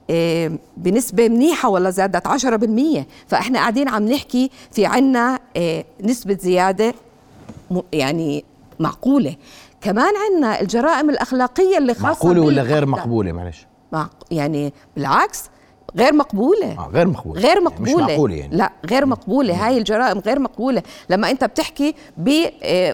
آه 0.10 0.52
بنسبة 0.78 1.30
منيحة 1.30 1.70
ولا 1.70 1.90
زادت 1.90 2.28
10% 2.28 3.06
فإحنا 3.28 3.60
قاعدين 3.60 3.90
عم 3.90 4.04
نحكي 4.12 4.50
في 4.72 4.86
عنا 4.86 5.40
آه 5.58 5.86
نسبة 6.04 6.38
زيادة 6.42 6.94
يعني 7.94 8.46
معقولة. 8.80 9.36
كمان 9.82 10.14
عندنا 10.16 10.62
الجرائم 10.62 11.10
الأخلاقية 11.10 11.78
اللي 11.78 11.94
خاصة 11.94 12.08
معقولة 12.08 12.42
ولا 12.42 12.62
غير 12.62 12.86
مقبولة؟ 12.86 13.32
معلش. 13.32 13.68
يعني 14.32 14.74
بالعكس 14.96 15.44
غير 15.98 16.14
مقبولة. 16.14 16.72
آه 16.80 16.90
غير 16.94 17.08
مقبولة. 17.08 17.42
غير 17.42 17.62
مقبولة 17.62 17.96
مش 17.96 18.10
معقولة 18.10 18.36
يعني. 18.36 18.58
لا 18.58 18.72
غير 18.90 19.06
مقبولة. 19.06 19.68
هاي 19.68 19.78
الجرائم 19.78 20.20
غير 20.20 20.40
مقبولة. 20.40 20.84
لما 21.10 21.32
أنت 21.32 21.44
بتحكي 21.44 21.96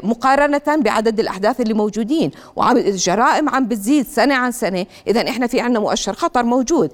مقارنة 0.04 0.62
بعدد 0.68 1.20
الأحداث 1.20 1.62
اللي 1.62 1.74
موجودين 1.74 2.32
والجرائم 2.56 3.50
عم 3.50 3.68
بتزيد 3.68 4.06
سنة 4.06 4.36
عن 4.36 4.52
سنة 4.52 4.86
إذا 5.08 5.30
إحنا 5.30 5.48
في 5.48 5.60
عندنا 5.60 5.80
مؤشر 5.80 6.14
خطر 6.14 6.44
موجود. 6.44 6.92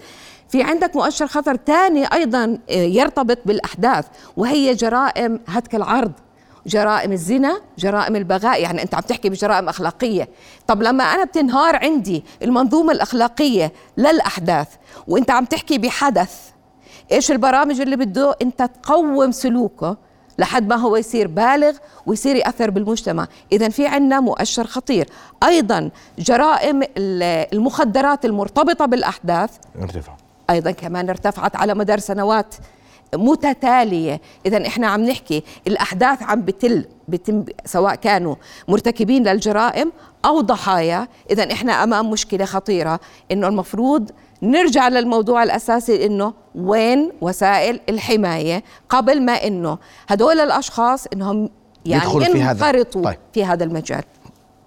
في 0.50 0.64
عندك 0.64 0.96
مؤشر 0.96 1.28
خطر 1.28 1.58
ثاني 1.68 2.06
أيضا 2.14 2.58
آه، 2.70 2.74
يرتبط 2.74 3.38
بالأحداث 3.46 4.06
وهي 4.38 4.74
جرائم 4.74 5.40
هتك 5.48 5.76
العرض. 5.76 6.12
جرائم 6.66 7.12
الزنا 7.12 7.62
جرائم 7.78 8.16
البغاء 8.16 8.62
يعني 8.62 8.84
أنت 8.84 8.96
عم 8.96 9.02
تحكي 9.02 9.30
بجرائم 9.30 9.70
أخلاقية. 9.70 10.30
طب 10.68 10.84
لما 10.84 11.04
أنا 11.04 11.24
بتنهار 11.24 11.76
عندي 11.76 12.24
المنظومة 12.42 12.92
الأخلاقية 12.92 13.74
للأحداث 13.98 14.68
وأنت 15.08 15.32
عم 15.32 15.46
تحكي 15.46 15.78
بحدث 15.78 16.32
إيش 17.12 17.32
البرامج 17.32 17.82
اللي 17.82 17.96
بده؟ 17.96 18.36
أنت 18.42 18.70
تقوم 18.84 19.32
سلوكه 19.32 19.98
لحد 20.40 20.68
ما 20.68 20.76
هو 20.76 20.96
يصير 20.96 21.28
بالغ 21.28 21.78
ويصير 22.06 22.36
يأثر 22.36 22.70
بالمجتمع. 22.70 23.28
اذا 23.52 23.70
في 23.70 23.88
عندنا 23.88 24.20
مؤشر 24.20 24.68
خطير. 24.68 25.10
أيضا 25.44 25.90
جرائم 26.20 26.84
المخدرات 26.98 28.26
المرتبطة 28.26 28.86
بالأحداث 28.86 29.50
ارتفع. 29.82 30.14
أيضا 30.50 30.72
كمان 30.72 31.10
ارتفعت 31.10 31.56
على 31.56 31.74
مدار 31.74 32.00
سنوات. 32.00 32.56
متتالية. 33.14 34.22
اذا 34.46 34.68
إحنا 34.68 34.88
عم 34.88 35.04
نحكي 35.04 35.44
الأحداث 35.68 36.24
عم 36.24 36.42
بتل 36.42 36.86
بتم 37.08 37.46
سواء 37.66 37.96
كانوا 37.96 38.36
مرتكبين 38.68 39.28
للجرائم 39.28 39.92
أو 40.26 40.42
ضحايا. 40.42 41.08
اذا 41.32 41.52
إحنا 41.52 41.84
أمام 41.84 42.10
مشكلة 42.12 42.46
خطيرة 42.46 43.00
إنه 43.32 43.48
المفروض 43.48 44.12
نرجع 44.42 44.88
للموضوع 44.88 45.44
الأساسي 45.44 46.06
إنه 46.06 46.34
وين 46.56 47.12
وسائل 47.22 47.80
الحماية 47.90 48.64
قبل 48.90 49.22
ما 49.22 49.34
إنه 49.48 49.78
هدول 50.08 50.40
الأشخاص 50.40 51.08
إنهم 51.14 51.50
يعني 51.86 52.02
في 52.34 52.42
هذا. 52.44 52.60
طيب. 53.02 53.18
في 53.34 53.46
هذا 53.46 53.64
المجال. 53.64 54.04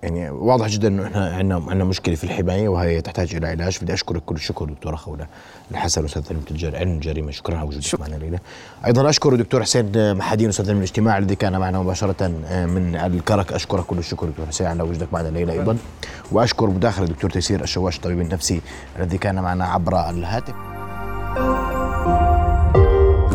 يعني 0.02 0.30
واضح 0.30 0.66
جدا 0.68 0.88
إنه 0.88 1.06
إحنا 1.06 1.26
عندنا 1.36 1.54
عندنا 1.54 1.84
مشكلة 1.84 2.14
في 2.14 2.24
الحماية 2.24 2.68
وهي 2.68 3.00
تحتاج 3.00 3.34
إلى 3.34 3.46
علاج. 3.48 3.78
بدي 3.82 3.92
أشكرك 3.92 4.22
كل 4.22 4.34
الشكر 4.34 4.64
دكتوره 4.64 4.96
خوله 4.96 5.26
الحسن 5.70 6.04
أستاذ 6.04 6.22
علم 6.30 6.40
الجر- 6.50 6.76
علم 6.76 6.90
الجريمة. 6.90 7.30
شكرا 7.30 7.56
على 7.56 7.66
وجودك 7.68 8.00
معنا 8.00 8.16
الليلة 8.16 8.38
أيضا 8.86 9.08
اشكر 9.08 9.34
دكتور 9.36 9.62
حسين 9.62 10.14
محادين 10.14 10.48
أستاذ 10.48 10.68
علم 10.68 10.78
الاجتماع 10.78 11.18
الذي 11.18 11.34
كان 11.34 11.58
معنا 11.58 11.78
مباشرة 11.82 12.32
آه، 12.46 12.66
من 12.66 12.96
الكرك. 12.96 13.52
أشكرك 13.52 13.84
كل 13.84 13.98
الشكر 13.98 14.26
دكتور 14.26 14.46
حسين 14.46 14.66
على 14.66 14.82
وجودك 14.82 15.12
معنا 15.12 15.28
الليلة 15.28 15.52
أيضا. 15.52 15.76
وأشكر 16.32 16.66
مداخلة 16.66 17.06
دكتور 17.06 17.30
تيسير 17.30 17.62
الشواش 17.62 17.96
الطبيب 17.96 18.20
النفسي 18.20 18.60
الذي 18.98 19.18
كان 19.18 19.34
معنا 19.42 19.64
عبر 19.64 20.10
الهاتف. 20.10 20.54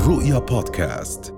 رؤيا 0.07 0.39
بودكاست. 0.39 1.33